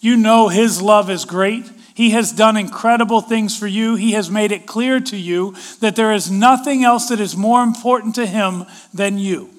You 0.00 0.16
know 0.16 0.46
His 0.46 0.80
love 0.80 1.10
is 1.10 1.24
great. 1.24 1.68
He 1.94 2.10
has 2.10 2.30
done 2.30 2.56
incredible 2.56 3.20
things 3.20 3.58
for 3.58 3.66
you. 3.66 3.96
He 3.96 4.12
has 4.12 4.30
made 4.30 4.52
it 4.52 4.66
clear 4.66 5.00
to 5.00 5.16
you 5.16 5.56
that 5.80 5.96
there 5.96 6.12
is 6.12 6.30
nothing 6.30 6.84
else 6.84 7.08
that 7.08 7.18
is 7.18 7.36
more 7.36 7.64
important 7.64 8.14
to 8.14 8.26
Him 8.26 8.66
than 8.94 9.18
you. 9.18 9.50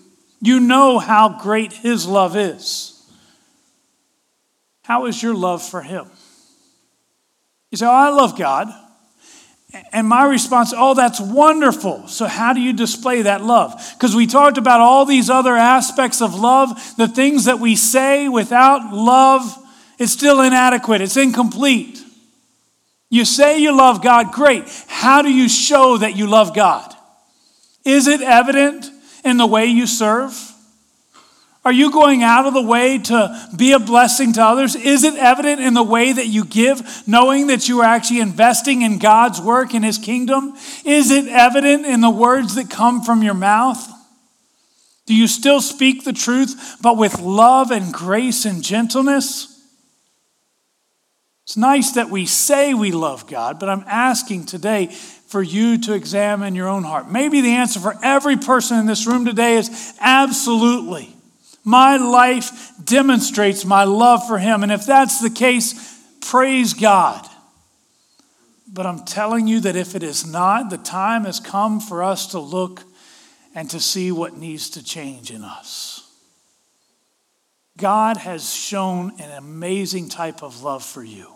You 0.41 0.61
know 0.61 0.99
how 0.99 1.37
great 1.41 1.73
His 1.73 2.07
love 2.07 2.37
is. 2.37 2.98
How 4.89 5.05
is 5.05 5.21
your 5.21 5.35
love 5.35 5.61
for 5.61 5.83
Him? 5.83 6.07
You 7.69 7.77
say, 7.77 7.85
Oh, 7.85 7.91
I 7.91 8.09
love 8.09 8.35
God. 8.35 8.73
And 9.93 10.07
my 10.07 10.25
response, 10.25 10.73
oh, 10.75 10.95
that's 10.95 11.21
wonderful. 11.21 12.07
So, 12.07 12.25
how 12.25 12.53
do 12.53 12.59
you 12.59 12.73
display 12.73 13.21
that 13.21 13.43
love? 13.43 13.79
Because 13.93 14.15
we 14.15 14.25
talked 14.25 14.57
about 14.57 14.81
all 14.81 15.05
these 15.05 15.29
other 15.29 15.55
aspects 15.55 16.23
of 16.23 16.33
love, 16.33 16.95
the 16.97 17.07
things 17.07 17.45
that 17.45 17.59
we 17.59 17.75
say 17.75 18.27
without 18.27 18.91
love, 18.91 19.55
it's 19.99 20.11
still 20.11 20.41
inadequate, 20.41 21.01
it's 21.01 21.17
incomplete. 21.17 22.03
You 23.11 23.25
say 23.25 23.59
you 23.59 23.77
love 23.77 24.01
God, 24.01 24.31
great. 24.31 24.63
How 24.87 25.21
do 25.21 25.31
you 25.31 25.47
show 25.47 25.97
that 25.97 26.15
you 26.15 26.25
love 26.25 26.55
God? 26.55 26.95
Is 27.85 28.07
it 28.07 28.21
evident 28.21 28.89
in 29.23 29.37
the 29.37 29.45
way 29.45 29.67
you 29.67 29.85
serve? 29.85 30.48
Are 31.69 31.81
you 31.81 31.91
going 31.91 32.23
out 32.23 32.47
of 32.47 32.55
the 32.55 32.63
way 32.63 32.97
to 32.97 33.49
be 33.55 33.73
a 33.73 33.79
blessing 33.79 34.33
to 34.33 34.43
others? 34.43 34.75
Is 34.75 35.03
it 35.03 35.13
evident 35.13 35.61
in 35.61 35.75
the 35.75 35.83
way 35.83 36.11
that 36.11 36.25
you 36.25 36.43
give, 36.43 37.07
knowing 37.07 37.45
that 37.45 37.69
you 37.69 37.81
are 37.81 37.85
actually 37.85 38.21
investing 38.21 38.81
in 38.81 38.97
God's 38.97 39.39
work 39.39 39.75
in 39.75 39.83
His 39.83 39.99
kingdom? 39.99 40.55
Is 40.83 41.11
it 41.11 41.27
evident 41.27 41.85
in 41.85 42.01
the 42.01 42.09
words 42.09 42.55
that 42.55 42.71
come 42.71 43.03
from 43.03 43.21
your 43.21 43.35
mouth? 43.35 43.87
Do 45.05 45.15
you 45.15 45.27
still 45.27 45.61
speak 45.61 46.03
the 46.03 46.11
truth, 46.11 46.77
but 46.81 46.97
with 46.97 47.19
love 47.19 47.69
and 47.69 47.93
grace 47.93 48.45
and 48.45 48.63
gentleness? 48.63 49.63
It's 51.43 51.55
nice 51.55 51.91
that 51.91 52.09
we 52.09 52.25
say 52.25 52.73
we 52.73 52.91
love 52.91 53.27
God, 53.27 53.59
but 53.59 53.69
I'm 53.69 53.85
asking 53.85 54.47
today 54.47 54.87
for 54.87 55.43
you 55.43 55.77
to 55.81 55.93
examine 55.93 56.55
your 56.55 56.67
own 56.67 56.81
heart. 56.81 57.11
Maybe 57.11 57.41
the 57.41 57.51
answer 57.51 57.79
for 57.79 57.95
every 58.01 58.37
person 58.37 58.79
in 58.79 58.87
this 58.87 59.05
room 59.05 59.23
today 59.23 59.57
is 59.57 59.93
absolutely. 59.99 61.15
My 61.63 61.97
life 61.97 62.71
demonstrates 62.83 63.65
my 63.65 63.83
love 63.83 64.27
for 64.27 64.37
Him. 64.37 64.63
And 64.63 64.71
if 64.71 64.85
that's 64.85 65.19
the 65.21 65.29
case, 65.29 65.97
praise 66.21 66.73
God. 66.73 67.27
But 68.71 68.85
I'm 68.85 69.03
telling 69.05 69.47
you 69.47 69.59
that 69.61 69.75
if 69.75 69.95
it 69.95 70.03
is 70.03 70.25
not, 70.25 70.69
the 70.69 70.77
time 70.77 71.25
has 71.25 71.39
come 71.39 71.79
for 71.79 72.03
us 72.03 72.27
to 72.27 72.39
look 72.39 72.83
and 73.55 73.69
to 73.71 73.79
see 73.79 74.11
what 74.11 74.37
needs 74.37 74.69
to 74.71 74.83
change 74.83 75.31
in 75.31 75.43
us. 75.43 76.07
God 77.77 78.17
has 78.17 78.53
shown 78.53 79.13
an 79.19 79.31
amazing 79.31 80.09
type 80.09 80.43
of 80.43 80.61
love 80.61 80.83
for 80.83 81.03
you. 81.03 81.27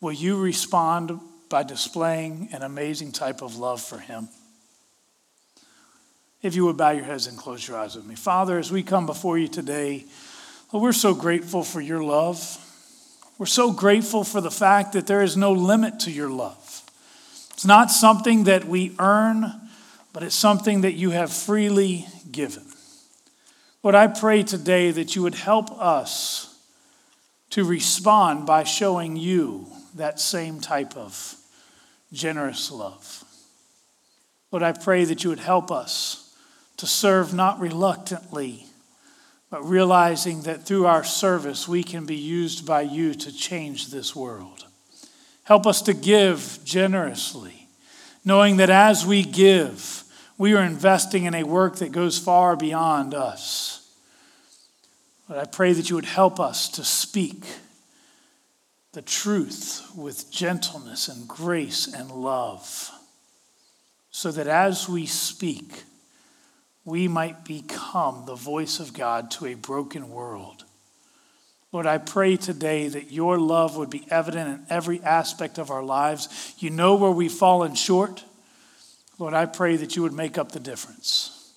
Will 0.00 0.12
you 0.12 0.40
respond 0.40 1.20
by 1.48 1.62
displaying 1.62 2.48
an 2.52 2.62
amazing 2.62 3.12
type 3.12 3.42
of 3.42 3.56
love 3.56 3.80
for 3.80 3.98
Him? 3.98 4.28
If 6.44 6.54
you 6.54 6.66
would 6.66 6.76
bow 6.76 6.90
your 6.90 7.06
heads 7.06 7.26
and 7.26 7.38
close 7.38 7.66
your 7.66 7.78
eyes 7.78 7.96
with 7.96 8.04
me. 8.04 8.14
Father, 8.16 8.58
as 8.58 8.70
we 8.70 8.82
come 8.82 9.06
before 9.06 9.38
you 9.38 9.48
today, 9.48 10.04
we're 10.70 10.92
so 10.92 11.14
grateful 11.14 11.64
for 11.64 11.80
your 11.80 12.04
love. 12.04 12.38
We're 13.38 13.46
so 13.46 13.72
grateful 13.72 14.24
for 14.24 14.42
the 14.42 14.50
fact 14.50 14.92
that 14.92 15.06
there 15.06 15.22
is 15.22 15.38
no 15.38 15.52
limit 15.52 16.00
to 16.00 16.10
your 16.10 16.28
love. 16.28 16.82
It's 17.54 17.64
not 17.64 17.90
something 17.90 18.44
that 18.44 18.66
we 18.66 18.94
earn, 18.98 19.54
but 20.12 20.22
it's 20.22 20.34
something 20.34 20.82
that 20.82 20.92
you 20.92 21.12
have 21.12 21.32
freely 21.32 22.06
given. 22.30 22.64
Lord, 23.82 23.94
I 23.94 24.08
pray 24.08 24.42
today 24.42 24.90
that 24.90 25.16
you 25.16 25.22
would 25.22 25.36
help 25.36 25.70
us 25.80 26.62
to 27.50 27.64
respond 27.64 28.44
by 28.44 28.64
showing 28.64 29.16
you 29.16 29.66
that 29.94 30.20
same 30.20 30.60
type 30.60 30.94
of 30.94 31.36
generous 32.12 32.70
love. 32.70 33.24
Lord, 34.50 34.62
I 34.62 34.72
pray 34.72 35.06
that 35.06 35.24
you 35.24 35.30
would 35.30 35.38
help 35.38 35.72
us 35.72 36.23
to 36.76 36.86
serve 36.86 37.32
not 37.32 37.60
reluctantly, 37.60 38.66
but 39.50 39.62
realizing 39.62 40.42
that 40.42 40.66
through 40.66 40.86
our 40.86 41.04
service 41.04 41.68
we 41.68 41.82
can 41.82 42.06
be 42.06 42.16
used 42.16 42.66
by 42.66 42.82
you 42.82 43.14
to 43.14 43.32
change 43.32 43.88
this 43.88 44.14
world. 44.16 44.66
Help 45.44 45.66
us 45.66 45.82
to 45.82 45.92
give 45.92 46.58
generously, 46.64 47.68
knowing 48.24 48.56
that 48.56 48.70
as 48.70 49.06
we 49.06 49.22
give, 49.22 50.02
we 50.36 50.54
are 50.54 50.64
investing 50.64 51.24
in 51.24 51.34
a 51.34 51.44
work 51.44 51.76
that 51.76 51.92
goes 51.92 52.18
far 52.18 52.56
beyond 52.56 53.14
us. 53.14 53.80
But 55.28 55.38
I 55.38 55.44
pray 55.44 55.72
that 55.72 55.88
you 55.88 55.96
would 55.96 56.04
help 56.04 56.40
us 56.40 56.68
to 56.70 56.84
speak 56.84 57.44
the 58.92 59.02
truth 59.02 59.86
with 59.96 60.30
gentleness 60.30 61.08
and 61.08 61.28
grace 61.28 61.92
and 61.92 62.10
love, 62.10 62.90
so 64.10 64.30
that 64.32 64.46
as 64.46 64.88
we 64.88 65.06
speak, 65.06 65.84
we 66.84 67.08
might 67.08 67.44
become 67.44 68.24
the 68.26 68.34
voice 68.34 68.78
of 68.80 68.92
God 68.92 69.30
to 69.32 69.46
a 69.46 69.54
broken 69.54 70.10
world. 70.10 70.64
Lord, 71.72 71.86
I 71.86 71.98
pray 71.98 72.36
today 72.36 72.88
that 72.88 73.10
your 73.10 73.38
love 73.38 73.76
would 73.76 73.90
be 73.90 74.06
evident 74.10 74.48
in 74.48 74.66
every 74.70 75.02
aspect 75.02 75.58
of 75.58 75.70
our 75.70 75.82
lives. 75.82 76.54
You 76.58 76.70
know 76.70 76.94
where 76.94 77.10
we've 77.10 77.32
fallen 77.32 77.74
short. 77.74 78.22
Lord, 79.18 79.34
I 79.34 79.46
pray 79.46 79.76
that 79.76 79.96
you 79.96 80.02
would 80.02 80.12
make 80.12 80.38
up 80.38 80.52
the 80.52 80.60
difference. 80.60 81.52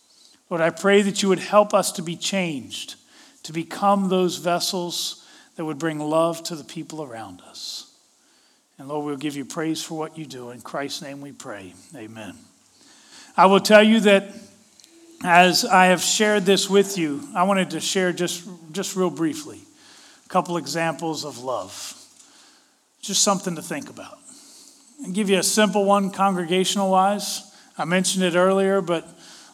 Lord, 0.49 0.61
I 0.61 0.69
pray 0.69 1.01
that 1.01 1.21
you 1.21 1.29
would 1.29 1.39
help 1.39 1.73
us 1.73 1.91
to 1.93 2.01
be 2.01 2.15
changed, 2.15 2.95
to 3.43 3.53
become 3.53 4.09
those 4.09 4.37
vessels 4.37 5.23
that 5.55 5.65
would 5.65 5.77
bring 5.77 5.99
love 5.99 6.41
to 6.43 6.55
the 6.55 6.63
people 6.63 7.03
around 7.03 7.41
us. 7.41 7.93
And 8.79 8.87
Lord, 8.87 9.05
we'll 9.05 9.17
give 9.17 9.35
you 9.35 9.43
praise 9.43 9.83
for 9.83 9.97
what 9.97 10.17
you 10.17 10.25
do. 10.25 10.51
In 10.51 10.61
Christ's 10.61 11.01
name 11.01 11.19
we 11.19 11.31
pray. 11.31 11.73
Amen. 11.95 12.35
I 13.35 13.47
will 13.47 13.59
tell 13.59 13.83
you 13.83 13.99
that 14.01 14.33
as 15.23 15.65
I 15.65 15.87
have 15.87 16.01
shared 16.01 16.45
this 16.45 16.69
with 16.69 16.97
you, 16.97 17.27
I 17.35 17.43
wanted 17.43 17.71
to 17.71 17.79
share 17.79 18.13
just, 18.13 18.47
just 18.71 18.95
real 18.95 19.09
briefly 19.09 19.61
a 20.25 20.29
couple 20.29 20.57
examples 20.57 21.23
of 21.23 21.39
love. 21.39 21.93
Just 23.01 23.23
something 23.23 23.55
to 23.55 23.61
think 23.61 23.89
about. 23.89 24.17
I'll 25.05 25.11
give 25.11 25.29
you 25.29 25.39
a 25.39 25.43
simple 25.43 25.85
one, 25.85 26.11
congregational 26.11 26.91
wise. 26.91 27.43
I 27.77 27.85
mentioned 27.85 28.25
it 28.25 28.35
earlier, 28.35 28.81
but 28.81 29.07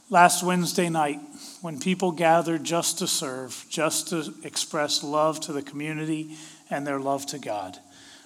last 0.10 0.44
Wednesday 0.44 0.90
night, 0.90 1.20
when 1.62 1.80
people 1.80 2.12
gathered 2.12 2.64
just 2.64 3.00
to 3.00 3.08
serve, 3.08 3.66
just 3.70 4.10
to 4.10 4.34
express 4.44 5.04
love 5.04 5.40
to 5.42 5.54
the 5.54 5.62
community 5.62 6.36
and 6.70 6.88
their 6.88 7.00
love 7.00 7.26
to 7.28 7.40
God, 7.40 7.78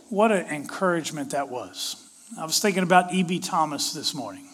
what 0.09 0.31
an 0.31 0.45
encouragement 0.47 1.31
that 1.31 1.49
was. 1.49 2.01
I 2.39 2.45
was 2.45 2.59
thinking 2.59 2.83
about 2.83 3.13
E.B. 3.13 3.39
Thomas 3.39 3.93
this 3.93 4.13
morning. 4.13 4.47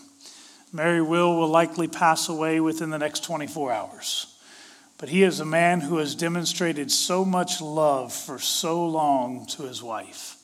Mary 0.73 1.03
Will 1.03 1.38
will 1.38 1.47
likely 1.47 1.88
pass 1.88 2.27
away 2.27 2.59
within 2.59 2.89
the 2.89 2.97
next 2.97 3.23
24 3.23 3.71
hours. 3.71 4.36
But 4.97 5.09
he 5.09 5.21
is 5.21 5.39
a 5.39 5.45
man 5.45 5.81
who 5.81 5.97
has 5.97 6.15
demonstrated 6.15 6.91
so 6.91 7.23
much 7.23 7.62
love 7.62 8.12
for 8.12 8.39
so 8.39 8.83
long 8.86 9.45
to 9.47 9.63
his 9.63 9.83
wife. 9.83 10.38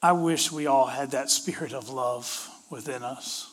I 0.00 0.12
wish 0.12 0.52
we 0.52 0.66
all 0.66 0.86
had 0.86 1.10
that 1.10 1.30
spirit 1.30 1.72
of 1.72 1.88
love 1.88 2.48
within 2.70 3.02
us. 3.02 3.52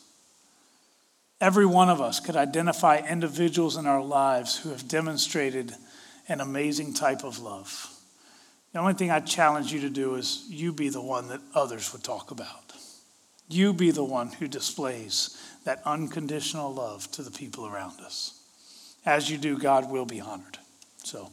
Every 1.42 1.66
one 1.66 1.90
of 1.90 2.00
us 2.00 2.20
could 2.20 2.36
identify 2.36 2.98
individuals 2.98 3.78
in 3.78 3.88
our 3.88 4.04
lives 4.04 4.58
who 4.58 4.70
have 4.70 4.88
demonstrated 4.88 5.74
an 6.28 6.42
amazing 6.42 6.94
type 6.94 7.24
of 7.24 7.40
love. 7.40 7.90
The 8.72 8.80
only 8.80 8.94
thing 8.94 9.12
I 9.12 9.20
challenge 9.20 9.74
you 9.74 9.82
to 9.82 9.90
do 9.90 10.16
is 10.16 10.46
you 10.50 10.74
be 10.74 10.90
the 10.90 11.02
one 11.02 11.28
that 11.30 11.42
others 11.54 11.92
would 11.92 12.04
talk 12.04 12.32
about. 12.32 12.65
You 13.48 13.74
be 13.74 13.92
the 13.92 14.04
one 14.04 14.30
who 14.30 14.48
displays 14.48 15.38
that 15.66 15.82
unconditional 15.86 16.74
love 16.74 17.10
to 17.12 17.22
the 17.22 17.32
people 17.32 17.68
around 17.68 18.00
us. 18.02 18.42
As 19.06 19.30
you 19.30 19.38
do, 19.38 19.58
God 19.58 19.92
will 19.92 20.06
be 20.06 20.20
honored. 20.20 20.58
So, 21.04 21.30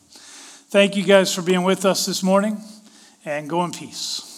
thank 0.68 0.96
you 0.96 1.04
guys 1.04 1.34
for 1.34 1.42
being 1.42 1.62
with 1.62 1.84
us 1.84 2.04
this 2.04 2.22
morning, 2.22 2.60
and 3.24 3.48
go 3.48 3.64
in 3.64 3.72
peace. 3.72 4.31